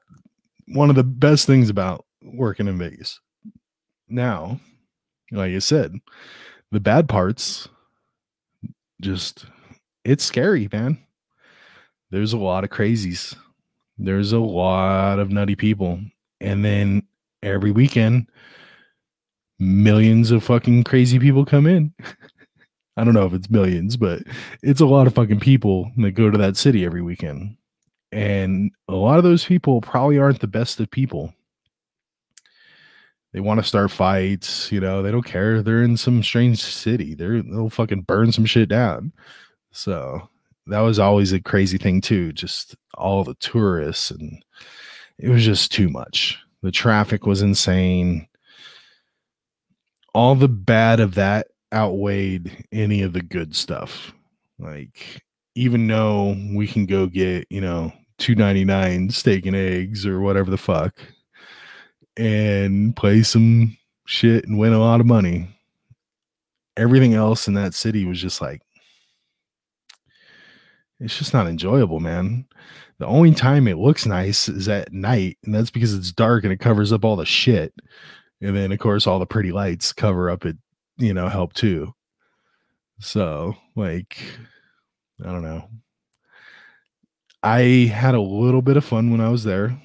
one 0.67 0.89
of 0.89 0.95
the 0.95 1.03
best 1.03 1.47
things 1.47 1.69
about 1.69 2.05
working 2.21 2.67
in 2.67 2.77
Vegas. 2.77 3.19
Now, 4.07 4.59
like 5.31 5.53
I 5.53 5.59
said, 5.59 5.95
the 6.71 6.79
bad 6.79 7.09
parts 7.09 7.67
just 9.01 9.45
it's 10.05 10.23
scary, 10.23 10.69
man. 10.71 10.99
There's 12.11 12.33
a 12.33 12.37
lot 12.37 12.63
of 12.63 12.69
crazies. 12.69 13.35
There's 13.97 14.33
a 14.33 14.39
lot 14.39 15.19
of 15.19 15.31
nutty 15.31 15.55
people 15.55 15.99
and 16.41 16.63
then 16.63 17.03
every 17.43 17.71
weekend 17.71 18.27
millions 19.59 20.31
of 20.31 20.43
fucking 20.43 20.83
crazy 20.83 21.19
people 21.19 21.45
come 21.45 21.67
in 21.67 21.93
I 22.99 23.05
don't 23.05 23.13
know 23.13 23.25
if 23.25 23.33
it's 23.33 23.49
millions, 23.49 23.95
but 23.95 24.23
it's 24.61 24.81
a 24.81 24.85
lot 24.85 25.07
of 25.07 25.15
fucking 25.15 25.39
people 25.39 25.89
that 25.97 26.11
go 26.11 26.29
to 26.29 26.37
that 26.37 26.57
city 26.57 26.83
every 26.83 27.01
weekend. 27.01 27.55
And 28.11 28.71
a 28.89 28.93
lot 28.93 29.17
of 29.17 29.23
those 29.23 29.45
people 29.45 29.79
probably 29.79 30.17
aren't 30.17 30.41
the 30.41 30.47
best 30.47 30.81
of 30.81 30.91
people. 30.91 31.33
They 33.31 33.39
want 33.39 33.61
to 33.61 33.65
start 33.65 33.91
fights, 33.91 34.69
you 34.69 34.81
know, 34.81 35.01
they 35.01 35.11
don't 35.11 35.23
care. 35.23 35.61
They're 35.61 35.81
in 35.81 35.95
some 35.95 36.21
strange 36.23 36.61
city. 36.61 37.13
They're 37.13 37.41
they'll 37.41 37.69
fucking 37.69 38.01
burn 38.01 38.33
some 38.33 38.45
shit 38.45 38.67
down. 38.67 39.13
So 39.71 40.27
that 40.67 40.81
was 40.81 40.99
always 40.99 41.31
a 41.31 41.39
crazy 41.39 41.77
thing 41.77 42.01
too. 42.01 42.33
Just 42.33 42.75
all 42.95 43.23
the 43.23 43.35
tourists 43.35 44.11
and 44.11 44.43
it 45.19 45.29
was 45.29 45.43
just 45.43 45.71
too 45.71 45.89
much. 45.89 46.39
The 46.61 46.71
traffic 46.71 47.25
was 47.25 47.41
insane. 47.41 48.27
All 50.13 50.35
the 50.35 50.49
bad 50.49 50.99
of 50.99 51.15
that 51.15 51.47
outweighed 51.73 52.65
any 52.71 53.01
of 53.01 53.13
the 53.13 53.21
good 53.21 53.55
stuff. 53.55 54.13
Like 54.57 55.21
even 55.55 55.87
though 55.87 56.35
we 56.53 56.67
can 56.67 56.85
go 56.85 57.05
get, 57.05 57.45
you 57.49 57.61
know, 57.61 57.91
299 58.17 59.09
steak 59.11 59.45
and 59.45 59.55
eggs 59.55 60.05
or 60.05 60.19
whatever 60.19 60.49
the 60.49 60.57
fuck 60.57 60.99
and 62.17 62.95
play 62.95 63.23
some 63.23 63.77
shit 64.05 64.45
and 64.45 64.57
win 64.57 64.73
a 64.73 64.79
lot 64.79 64.99
of 64.99 65.05
money. 65.05 65.47
Everything 66.75 67.13
else 67.13 67.47
in 67.47 67.53
that 67.55 67.73
city 67.73 68.05
was 68.05 68.21
just 68.21 68.41
like 68.41 68.61
it's 70.99 71.17
just 71.17 71.33
not 71.33 71.47
enjoyable, 71.47 71.99
man. 71.99 72.45
The 72.99 73.07
only 73.07 73.33
time 73.33 73.67
it 73.67 73.77
looks 73.77 74.05
nice 74.05 74.49
is 74.49 74.67
at 74.67 74.91
night, 74.91 75.37
and 75.43 75.55
that's 75.55 75.69
because 75.69 75.93
it's 75.93 76.11
dark 76.11 76.43
and 76.43 76.53
it 76.53 76.59
covers 76.59 76.91
up 76.91 77.05
all 77.05 77.15
the 77.15 77.25
shit. 77.25 77.73
And 78.41 78.55
then, 78.55 78.71
of 78.71 78.79
course, 78.79 79.07
all 79.07 79.19
the 79.19 79.25
pretty 79.25 79.51
lights 79.51 79.93
cover 79.93 80.29
up 80.29 80.45
it, 80.45 80.57
you 80.97 81.13
know, 81.13 81.27
help 81.29 81.53
too. 81.53 81.93
So, 82.99 83.55
like, 83.75 84.21
I 85.23 85.31
don't 85.31 85.43
know. 85.43 85.69
I 87.41 87.61
had 87.93 88.15
a 88.15 88.21
little 88.21 88.61
bit 88.61 88.77
of 88.77 88.83
fun 88.83 89.11
when 89.11 89.21
I 89.21 89.29
was 89.29 89.45
there, 89.45 89.81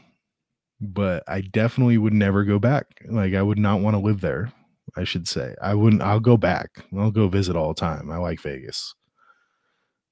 but 0.80 1.22
I 1.28 1.40
definitely 1.40 1.98
would 1.98 2.12
never 2.12 2.44
go 2.44 2.58
back. 2.58 2.86
Like, 3.08 3.34
I 3.34 3.42
would 3.42 3.58
not 3.58 3.80
want 3.80 3.94
to 3.94 4.00
live 4.00 4.20
there, 4.20 4.52
I 4.96 5.04
should 5.04 5.28
say. 5.28 5.54
I 5.62 5.74
wouldn't, 5.74 6.02
I'll 6.02 6.18
go 6.18 6.36
back. 6.36 6.84
I'll 6.98 7.12
go 7.12 7.28
visit 7.28 7.54
all 7.54 7.68
the 7.68 7.80
time. 7.80 8.10
I 8.10 8.16
like 8.16 8.40
Vegas 8.40 8.94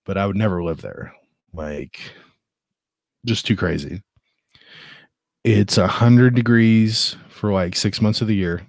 but 0.05 0.19
I 0.19 0.27
would 0.27 0.37
never 0.37 0.63
live 0.63 0.81
there. 0.81 1.15
Like, 1.53 2.01
just 3.27 3.47
too 3.47 3.57
crazy. 3.57 4.03
It's 5.45 5.79
a 5.79 5.87
hundred 5.87 6.35
degrees 6.35 7.17
for 7.29 7.53
like 7.53 7.75
six 7.75 8.01
months 8.01 8.21
of 8.21 8.29
the 8.29 8.37
year. 8.37 8.63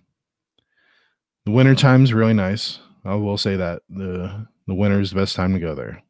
The 1.46 1.52
winter 1.52 1.76
time's 1.76 2.14
really 2.14 2.34
nice. 2.34 2.80
I 3.06 3.16
will 3.16 3.38
say 3.38 3.56
that 3.58 3.82
the 3.90 4.48
the 4.68 4.74
winter 4.74 5.00
is 5.00 5.10
the 5.12 5.18
best 5.18 5.36
time 5.36 5.54
to 5.54 5.60
go 5.60 5.76
there. 5.76 6.02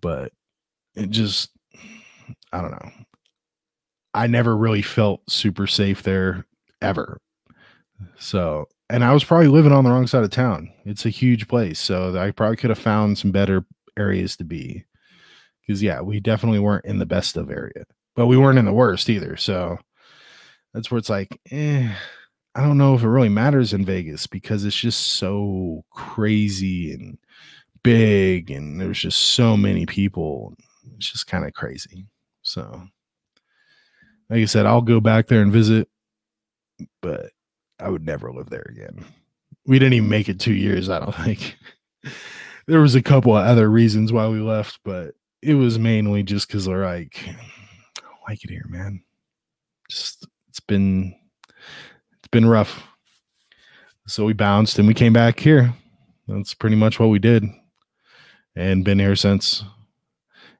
But 0.00 0.32
it 0.94 1.10
just 1.10 1.50
I 2.52 2.60
don't 2.60 2.72
know. 2.72 2.90
I 4.14 4.26
never 4.26 4.56
really 4.56 4.82
felt 4.82 5.22
super 5.30 5.66
safe 5.66 6.02
there 6.02 6.46
ever. 6.80 7.18
So 8.18 8.66
and 8.90 9.04
I 9.04 9.12
was 9.14 9.24
probably 9.24 9.48
living 9.48 9.72
on 9.72 9.84
the 9.84 9.90
wrong 9.90 10.06
side 10.06 10.24
of 10.24 10.30
town. 10.30 10.70
It's 10.84 11.06
a 11.06 11.10
huge 11.10 11.48
place, 11.48 11.78
so 11.78 12.18
I 12.18 12.30
probably 12.30 12.56
could 12.56 12.70
have 12.70 12.78
found 12.78 13.16
some 13.16 13.30
better 13.30 13.64
areas 13.96 14.36
to 14.36 14.44
be. 14.44 14.84
Because 15.66 15.82
yeah, 15.82 16.00
we 16.00 16.20
definitely 16.20 16.58
weren't 16.58 16.84
in 16.84 16.98
the 16.98 17.06
best 17.06 17.36
of 17.36 17.50
area, 17.50 17.84
but 18.16 18.26
we 18.26 18.36
weren't 18.36 18.58
in 18.58 18.64
the 18.64 18.72
worst 18.72 19.08
either. 19.08 19.36
So 19.36 19.78
that's 20.74 20.90
where 20.90 20.98
it's 20.98 21.10
like, 21.10 21.40
eh, 21.50 21.92
I 22.54 22.62
don't 22.62 22.78
know 22.78 22.94
if 22.94 23.02
it 23.02 23.08
really 23.08 23.28
matters 23.28 23.72
in 23.72 23.84
Vegas 23.84 24.26
because 24.26 24.64
it's 24.64 24.76
just 24.76 25.00
so 25.14 25.84
crazy 25.90 26.92
and 26.92 27.18
big, 27.82 28.50
and 28.50 28.80
there's 28.80 29.00
just 29.00 29.20
so 29.20 29.56
many 29.56 29.86
people. 29.86 30.54
It's 30.96 31.10
just 31.10 31.26
kind 31.26 31.46
of 31.46 31.54
crazy. 31.54 32.06
So, 32.42 32.82
like 34.28 34.40
I 34.40 34.44
said, 34.44 34.66
I'll 34.66 34.82
go 34.82 35.00
back 35.00 35.28
there 35.28 35.42
and 35.42 35.52
visit, 35.52 35.88
but 37.00 37.30
I 37.78 37.88
would 37.88 38.04
never 38.04 38.32
live 38.32 38.50
there 38.50 38.66
again. 38.68 39.04
We 39.66 39.78
didn't 39.78 39.94
even 39.94 40.08
make 40.08 40.28
it 40.28 40.40
two 40.40 40.54
years, 40.54 40.88
I 40.88 40.98
don't 40.98 41.14
think. 41.24 41.56
there 42.66 42.80
was 42.80 42.94
a 42.94 43.02
couple 43.02 43.36
of 43.36 43.46
other 43.46 43.70
reasons 43.70 44.12
why 44.12 44.28
we 44.28 44.40
left, 44.40 44.78
but 44.84 45.14
it 45.42 45.54
was 45.54 45.78
mainly 45.78 46.22
just 46.22 46.46
because 46.46 46.68
we're 46.68 46.86
like, 46.86 47.20
I 47.26 48.00
don't 48.00 48.28
like 48.28 48.44
it 48.44 48.50
here, 48.50 48.66
man. 48.68 49.02
Just 49.90 50.26
it's 50.48 50.60
been 50.60 51.14
it's 52.18 52.28
been 52.30 52.46
rough. 52.46 52.82
So 54.06 54.24
we 54.24 54.32
bounced 54.32 54.78
and 54.78 54.86
we 54.86 54.94
came 54.94 55.12
back 55.12 55.40
here. 55.40 55.74
That's 56.28 56.54
pretty 56.54 56.76
much 56.76 56.98
what 56.98 57.08
we 57.08 57.18
did. 57.18 57.44
And 58.54 58.84
been 58.84 58.98
here 58.98 59.16
since. 59.16 59.64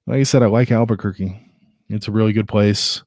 Like 0.06 0.18
I 0.18 0.22
said, 0.24 0.42
I 0.42 0.46
like 0.46 0.72
Albuquerque. 0.72 1.38
It's 1.88 2.08
a 2.08 2.12
really 2.12 2.32
good 2.32 2.48
place. 2.48 3.02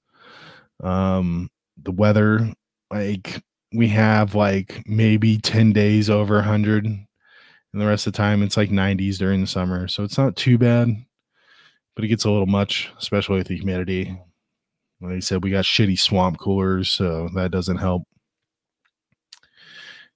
Um, 0.82 1.50
the 1.82 1.92
weather, 1.92 2.54
like 2.92 3.44
we 3.74 3.90
have 3.90 4.36
like 4.36 4.84
maybe 4.86 5.38
10 5.38 5.74
days 5.74 6.10
over 6.10 6.36
100 6.36 6.86
and 6.86 7.06
the 7.74 7.86
rest 7.86 8.08
of 8.08 8.14
the 8.14 8.18
time 8.18 8.42
it's 8.42 8.56
like 8.56 8.70
90s 8.70 9.18
during 9.18 9.42
the 9.42 9.48
summer 9.48 9.88
so 9.88 10.04
it's 10.04 10.18
not 10.18 10.36
too 10.38 10.58
bad 10.58 10.96
but 11.96 12.04
it 12.04 12.10
gets 12.10 12.26
a 12.26 12.32
little 12.32 12.46
much 12.46 12.92
especially 13.00 13.38
with 13.38 13.48
the 13.48 13.56
humidity 13.56 14.18
like 15.02 15.14
i 15.14 15.20
said 15.20 15.44
we 15.44 15.52
got 15.52 15.66
shitty 15.66 16.00
swamp 16.00 16.38
coolers 16.38 16.90
so 16.90 17.30
that 17.36 17.52
doesn't 17.52 17.78
help 17.78 18.04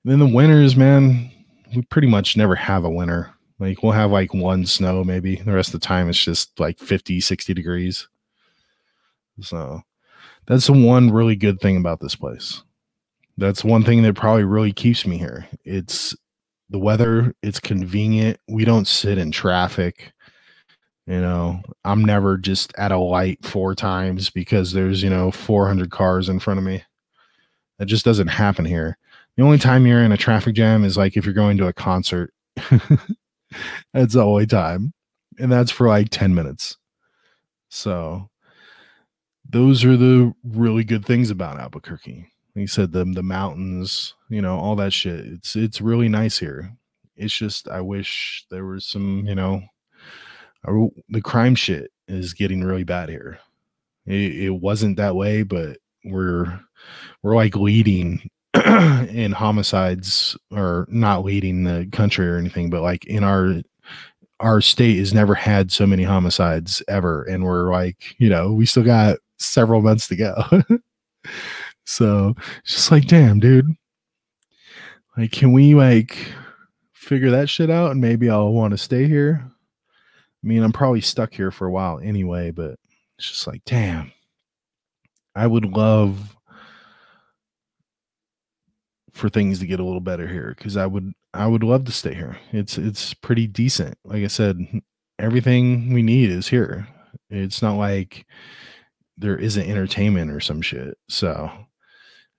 and 0.04 0.12
then 0.12 0.20
the 0.20 0.28
winters 0.28 0.76
man 0.76 1.32
we 1.76 1.82
pretty 1.84 2.08
much 2.08 2.38
never 2.38 2.56
have 2.56 2.84
a 2.84 2.90
winter 2.90 3.34
like 3.60 3.84
we'll 3.84 3.92
have 3.92 4.12
like 4.12 4.34
one 4.34 4.66
snow 4.66 5.04
maybe 5.04 5.36
the 5.36 5.52
rest 5.52 5.74
of 5.74 5.80
the 5.80 5.86
time 5.86 6.10
it's 6.10 6.24
just 6.24 6.60
like 6.60 6.80
50 6.80 7.20
60 7.22 7.54
degrees 7.54 8.08
so 9.42 9.82
that's 10.48 10.68
the 10.68 10.74
one 10.74 11.12
really 11.12 11.36
good 11.36 11.60
thing 11.60 11.78
about 11.78 12.00
this 12.00 12.16
place 12.16 12.64
that's 13.40 13.64
one 13.64 13.86
thing 13.86 14.04
that 14.04 14.16
probably 14.16 14.44
really 14.44 14.74
keeps 14.74 15.08
me 15.08 15.18
here. 15.18 15.48
It's 15.64 16.14
the 16.70 16.78
weather, 16.78 17.34
it's 17.42 17.60
convenient. 17.60 18.38
We 18.50 18.66
don't 18.66 18.86
sit 18.86 19.18
in 19.18 19.32
traffic. 19.32 20.12
You 21.10 21.22
know, 21.22 21.64
I'm 21.84 22.06
never 22.06 22.38
just 22.38 22.72
at 22.78 22.92
a 22.92 23.00
light 23.00 23.44
four 23.44 23.74
times 23.74 24.30
because 24.30 24.74
there's, 24.74 25.02
you 25.02 25.10
know, 25.10 25.32
400 25.32 25.90
cars 25.90 26.30
in 26.30 26.40
front 26.40 26.60
of 26.60 26.64
me. 26.64 26.84
That 27.80 27.88
just 27.88 28.06
doesn't 28.06 28.28
happen 28.28 28.64
here. 28.64 28.96
The 29.36 29.42
only 29.42 29.58
time 29.58 29.88
you're 29.88 30.04
in 30.04 30.12
a 30.12 30.18
traffic 30.18 30.54
jam 30.54 30.86
is 30.86 30.98
like 30.98 31.18
if 31.18 31.26
you're 31.26 31.34
going 31.34 31.58
to 31.58 31.68
a 31.68 31.74
concert. 31.74 32.32
that's 33.92 34.14
the 34.14 34.24
only 34.24 34.46
time. 34.46 34.94
And 35.40 35.52
that's 35.52 35.72
for 35.72 35.88
like 35.88 36.10
10 36.12 36.36
minutes. 36.36 36.78
So 37.70 38.30
those 39.50 39.84
are 39.84 39.98
the 39.98 40.32
really 40.44 40.84
good 40.84 41.06
things 41.06 41.32
about 41.32 41.60
Albuquerque. 41.60 42.28
You 42.54 42.68
said 42.68 42.92
the 42.92 43.06
the 43.06 43.24
mountains, 43.24 44.14
you 44.30 44.44
know, 44.44 44.60
all 44.60 44.76
that 44.76 44.94
shit. 44.94 45.26
It's 45.26 45.56
it's 45.56 45.82
really 45.82 46.10
nice 46.10 46.38
here. 46.38 46.78
It's 47.16 47.34
just 47.34 47.68
I 47.68 47.82
wish 47.82 48.46
there 48.52 48.66
was 48.66 48.86
some, 48.86 49.26
you 49.26 49.34
know, 49.34 49.64
the 50.64 51.22
crime 51.22 51.56
shit 51.56 51.92
is 52.08 52.34
getting 52.34 52.64
really 52.64 52.84
bad 52.84 53.10
here. 53.10 53.40
It, 54.06 54.36
it 54.36 54.50
wasn't 54.50 54.98
that 54.98 55.16
way, 55.16 55.44
but 55.44 55.78
we're 56.06 56.60
we're 57.24 57.36
like 57.36 57.56
leading 57.56 58.30
in 58.54 59.32
homicides 59.32 60.38
or 60.52 60.88
not 60.90 61.24
leading 61.24 61.64
the 61.64 61.88
country 61.92 62.28
or 62.28 62.38
anything, 62.38 62.70
but 62.70 62.82
like 62.82 63.06
in 63.06 63.24
our 63.24 63.62
our 64.40 64.62
state 64.62 64.98
has 64.98 65.14
never 65.14 65.36
had 65.36 65.72
so 65.72 65.86
many 65.86 66.04
homicides 66.04 66.82
ever 66.88 67.24
and 67.24 67.44
we're 67.44 67.72
like, 67.72 68.16
you 68.20 68.30
know, 68.30 68.54
we 68.54 68.66
still 68.66 68.84
got 68.84 69.18
several 69.38 69.82
months 69.82 70.08
to 70.08 70.16
go. 70.16 70.36
So 71.90 72.36
it's 72.64 72.76
just 72.76 72.92
like, 72.92 73.08
damn, 73.08 73.40
dude. 73.40 73.66
Like, 75.18 75.32
can 75.32 75.52
we 75.52 75.74
like 75.74 76.32
figure 76.94 77.32
that 77.32 77.50
shit 77.50 77.72
out 77.72 77.90
and 77.90 78.00
maybe 78.00 78.30
I'll 78.30 78.54
want 78.54 78.72
to 78.72 78.78
stay 78.78 79.08
here? 79.08 79.44
I 80.44 80.48
mean, 80.48 80.64
I'm 80.64 80.72
probably 80.72 81.02
stuck 81.02 81.34
here 81.34 81.52
for 81.52 81.68
a 81.68 81.72
while 81.72 82.00
anyway, 82.00 82.52
but 82.52 82.76
it's 83.18 83.30
just 83.30 83.48
like, 83.48 83.64
damn. 83.66 84.12
I 85.36 85.48
would 85.48 85.66
love 85.66 86.36
for 89.14 89.30
things 89.30 89.60
to 89.60 89.68
get 89.68 89.80
a 89.80 89.84
little 89.84 90.00
better 90.02 90.28
here 90.28 90.56
because 90.58 90.78
I 90.78 90.86
would 90.86 91.14
I 91.34 91.46
would 91.46 91.64
love 91.64 91.86
to 91.86 91.92
stay 91.92 92.14
here. 92.14 92.38
It's 92.52 92.78
it's 92.78 93.14
pretty 93.14 93.48
decent. 93.48 93.98
Like 94.04 94.24
I 94.24 94.28
said, 94.28 94.58
everything 95.20 95.94
we 95.94 96.02
need 96.02 96.30
is 96.32 96.48
here. 96.48 96.88
It's 97.30 97.62
not 97.62 97.76
like 97.76 98.26
there 99.18 99.38
isn't 99.38 99.70
entertainment 99.70 100.32
or 100.32 100.40
some 100.40 100.62
shit. 100.62 100.98
So 101.10 101.52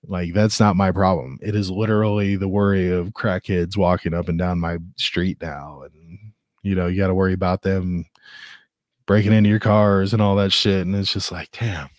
like 0.03 0.33
that's 0.33 0.59
not 0.59 0.75
my 0.75 0.91
problem. 0.91 1.37
It 1.41 1.55
is 1.55 1.69
literally 1.69 2.35
the 2.35 2.49
worry 2.49 2.91
of 2.91 3.09
crackheads 3.09 3.77
walking 3.77 4.13
up 4.13 4.29
and 4.29 4.37
down 4.37 4.59
my 4.59 4.77
street 4.97 5.37
now, 5.41 5.83
and 5.83 6.30
you 6.63 6.75
know 6.75 6.87
you 6.87 6.97
got 6.97 7.07
to 7.07 7.13
worry 7.13 7.33
about 7.33 7.61
them 7.61 8.05
breaking 9.05 9.33
into 9.33 9.49
your 9.49 9.59
cars 9.59 10.13
and 10.13 10.21
all 10.21 10.35
that 10.37 10.53
shit. 10.53 10.85
And 10.85 10.95
it's 10.95 11.11
just 11.11 11.31
like, 11.31 11.49
damn, 11.51 11.89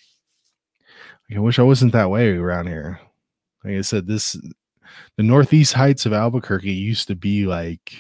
I 1.35 1.39
wish 1.39 1.59
I 1.59 1.63
wasn't 1.63 1.93
that 1.93 2.11
way 2.11 2.31
around 2.31 2.69
here. 2.69 3.01
Like 3.65 3.75
I 3.75 3.81
said, 3.83 4.07
this 4.07 4.37
the 5.17 5.23
northeast 5.23 5.75
heights 5.75 6.07
of 6.07 6.13
Albuquerque 6.13 6.73
used 6.73 7.09
to 7.09 7.15
be 7.15 7.47
like, 7.47 7.95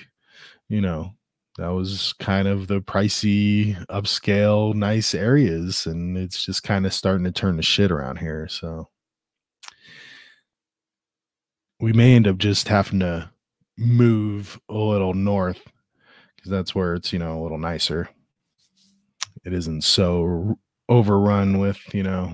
you 0.68 0.80
know, 0.80 1.12
that 1.58 1.68
was 1.68 2.14
kind 2.14 2.48
of 2.48 2.66
the 2.68 2.80
pricey, 2.80 3.76
upscale, 3.86 4.74
nice 4.74 5.14
areas, 5.14 5.86
and 5.86 6.16
it's 6.16 6.44
just 6.44 6.62
kind 6.62 6.86
of 6.86 6.94
starting 6.94 7.24
to 7.24 7.32
turn 7.32 7.56
the 7.56 7.62
shit 7.62 7.90
around 7.90 8.18
here. 8.18 8.48
So 8.48 8.88
we 11.80 11.92
may 11.92 12.14
end 12.14 12.26
up 12.26 12.38
just 12.38 12.68
having 12.68 13.00
to 13.00 13.30
move 13.76 14.58
a 14.68 14.74
little 14.74 15.14
north 15.14 15.60
because 16.42 16.50
that's 16.50 16.74
where 16.74 16.94
it's 16.94 17.12
you 17.12 17.20
know 17.20 17.38
a 17.38 17.42
little 17.42 17.58
nicer. 17.58 18.08
It 19.44 19.52
isn't 19.52 19.84
so 19.84 20.58
overrun 20.88 21.58
with 21.60 21.78
you 21.94 22.02
know 22.02 22.32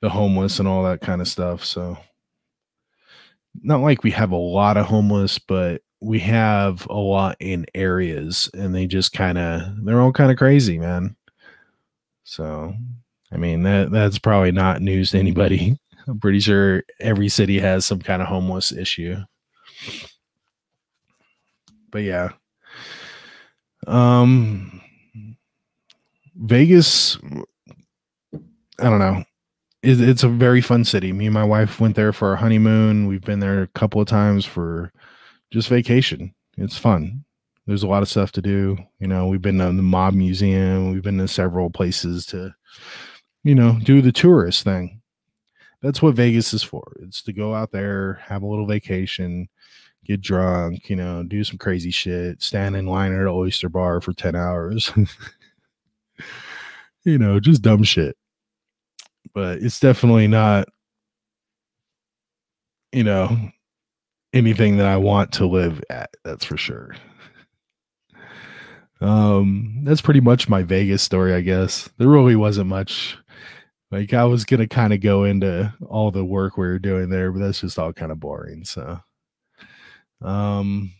the 0.00 0.08
homeless 0.08 0.58
and 0.58 0.66
all 0.66 0.82
that 0.84 1.02
kind 1.02 1.20
of 1.20 1.28
stuff. 1.28 1.64
So 1.64 1.98
not 3.62 3.82
like 3.82 4.02
we 4.02 4.10
have 4.12 4.30
a 4.30 4.36
lot 4.36 4.78
of 4.78 4.86
homeless, 4.86 5.38
but 5.38 5.82
we 6.00 6.18
have 6.20 6.86
a 6.88 6.94
lot 6.94 7.36
in 7.40 7.66
areas 7.74 8.48
and 8.54 8.74
they 8.74 8.86
just 8.86 9.12
kind 9.12 9.36
of 9.36 9.84
they're 9.84 10.00
all 10.00 10.12
kind 10.12 10.30
of 10.30 10.38
crazy, 10.38 10.78
man. 10.78 11.14
So 12.24 12.72
I 13.30 13.36
mean 13.36 13.64
that 13.64 13.90
that's 13.90 14.18
probably 14.18 14.52
not 14.52 14.80
news 14.80 15.10
to 15.10 15.18
anybody. 15.18 15.78
I'm 16.08 16.18
pretty 16.18 16.40
sure 16.40 16.82
every 16.98 17.28
city 17.28 17.58
has 17.58 17.84
some 17.84 18.00
kind 18.00 18.22
of 18.22 18.28
homeless 18.28 18.72
issue. 18.72 19.16
But 21.90 22.02
yeah. 22.02 22.30
Um 23.86 24.80
Vegas 26.36 27.18
I 28.80 28.84
don't 28.84 28.98
know. 28.98 29.24
It, 29.82 30.00
it's 30.00 30.22
a 30.22 30.28
very 30.28 30.60
fun 30.60 30.84
city. 30.84 31.12
Me 31.12 31.26
and 31.26 31.34
my 31.34 31.44
wife 31.44 31.80
went 31.80 31.96
there 31.96 32.12
for 32.12 32.28
our 32.28 32.36
honeymoon. 32.36 33.06
We've 33.06 33.20
been 33.20 33.40
there 33.40 33.62
a 33.62 33.66
couple 33.68 34.00
of 34.00 34.08
times 34.08 34.44
for 34.44 34.92
just 35.50 35.68
vacation. 35.68 36.34
It's 36.56 36.76
fun. 36.78 37.24
There's 37.66 37.82
a 37.82 37.88
lot 37.88 38.02
of 38.02 38.08
stuff 38.08 38.32
to 38.32 38.42
do. 38.42 38.78
You 38.98 39.06
know, 39.06 39.28
we've 39.28 39.42
been 39.42 39.58
to 39.58 39.66
the 39.66 39.82
mob 39.82 40.14
museum. 40.14 40.92
We've 40.92 41.02
been 41.02 41.18
to 41.18 41.28
several 41.28 41.70
places 41.70 42.26
to, 42.26 42.54
you 43.44 43.54
know, 43.54 43.78
do 43.82 44.02
the 44.02 44.12
tourist 44.12 44.64
thing. 44.64 45.00
That's 45.82 46.02
what 46.02 46.14
Vegas 46.14 46.52
is 46.52 46.62
for. 46.62 46.96
It's 47.02 47.22
to 47.22 47.32
go 47.32 47.54
out 47.54 47.72
there, 47.72 48.14
have 48.24 48.42
a 48.42 48.46
little 48.46 48.66
vacation, 48.66 49.48
get 50.04 50.20
drunk, 50.20 50.88
you 50.88 50.96
know, 50.96 51.22
do 51.22 51.44
some 51.44 51.58
crazy 51.58 51.90
shit, 51.90 52.42
stand 52.42 52.76
in 52.76 52.86
line 52.86 53.12
at 53.12 53.20
an 53.20 53.28
oyster 53.28 53.68
bar 53.68 54.00
for 54.00 54.12
10 54.12 54.34
hours. 54.34 54.92
you 57.04 57.18
know, 57.18 57.40
just 57.40 57.62
dumb 57.62 57.82
shit. 57.82 58.16
But 59.34 59.58
it's 59.58 59.80
definitely 59.80 60.26
not, 60.26 60.68
you 62.92 63.04
know, 63.04 63.50
anything 64.32 64.78
that 64.78 64.86
I 64.86 64.96
want 64.96 65.32
to 65.32 65.46
live 65.46 65.82
at. 65.90 66.10
That's 66.24 66.44
for 66.44 66.56
sure. 66.56 66.94
Um, 69.00 69.80
that's 69.84 70.00
pretty 70.00 70.20
much 70.20 70.48
my 70.48 70.62
Vegas 70.62 71.02
story, 71.02 71.34
I 71.34 71.40
guess. 71.40 71.88
There 71.98 72.08
really 72.08 72.36
wasn't 72.36 72.68
much. 72.68 73.16
Like 73.90 74.14
I 74.14 74.24
was 74.24 74.44
gonna 74.44 74.68
kind 74.68 74.92
of 74.92 75.00
go 75.00 75.24
into 75.24 75.72
all 75.86 76.10
the 76.10 76.24
work 76.24 76.56
we 76.56 76.66
were 76.66 76.78
doing 76.78 77.10
there, 77.10 77.32
but 77.32 77.40
that's 77.40 77.60
just 77.60 77.78
all 77.78 77.92
kind 77.92 78.12
of 78.12 78.20
boring. 78.20 78.64
So, 78.64 79.00
um, 80.22 80.92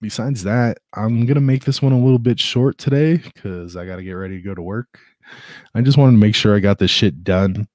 besides 0.00 0.42
that, 0.44 0.78
I'm 0.94 1.26
gonna 1.26 1.40
make 1.40 1.64
this 1.64 1.82
one 1.82 1.92
a 1.92 1.98
little 1.98 2.18
bit 2.18 2.40
short 2.40 2.78
today 2.78 3.16
because 3.16 3.76
I 3.76 3.86
got 3.86 3.96
to 3.96 4.02
get 4.02 4.12
ready 4.12 4.36
to 4.36 4.42
go 4.42 4.54
to 4.54 4.62
work. 4.62 4.98
I 5.74 5.80
just 5.80 5.96
wanted 5.98 6.12
to 6.12 6.18
make 6.18 6.34
sure 6.34 6.54
I 6.54 6.60
got 6.60 6.78
this 6.78 6.90
shit 6.90 7.24
done 7.24 7.68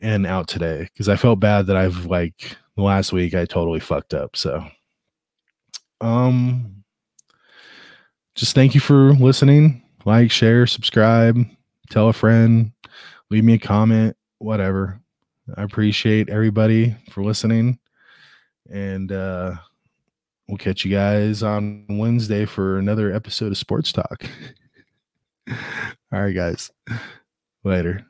and 0.00 0.26
out 0.26 0.48
today 0.48 0.88
because 0.92 1.08
I 1.08 1.16
felt 1.16 1.40
bad 1.40 1.66
that 1.66 1.76
I've 1.76 2.06
like 2.06 2.56
last 2.76 3.12
week 3.12 3.34
I 3.34 3.44
totally 3.44 3.80
fucked 3.80 4.14
up. 4.14 4.36
So, 4.36 4.64
um, 6.00 6.82
just 8.34 8.54
thank 8.54 8.74
you 8.74 8.80
for 8.80 9.12
listening. 9.12 9.82
Like, 10.04 10.30
share, 10.30 10.66
subscribe, 10.66 11.44
tell 11.90 12.08
a 12.08 12.12
friend, 12.12 12.72
leave 13.30 13.44
me 13.44 13.54
a 13.54 13.58
comment, 13.58 14.16
whatever. 14.38 15.00
I 15.56 15.62
appreciate 15.62 16.28
everybody 16.28 16.96
for 17.10 17.22
listening. 17.22 17.78
And 18.72 19.12
uh, 19.12 19.56
we'll 20.48 20.58
catch 20.58 20.84
you 20.84 20.90
guys 20.90 21.42
on 21.42 21.84
Wednesday 21.88 22.46
for 22.46 22.78
another 22.78 23.12
episode 23.14 23.52
of 23.52 23.58
Sports 23.58 23.92
Talk. 23.92 24.24
All 25.50 26.22
right, 26.22 26.34
guys. 26.34 26.70
Later. 27.64 28.06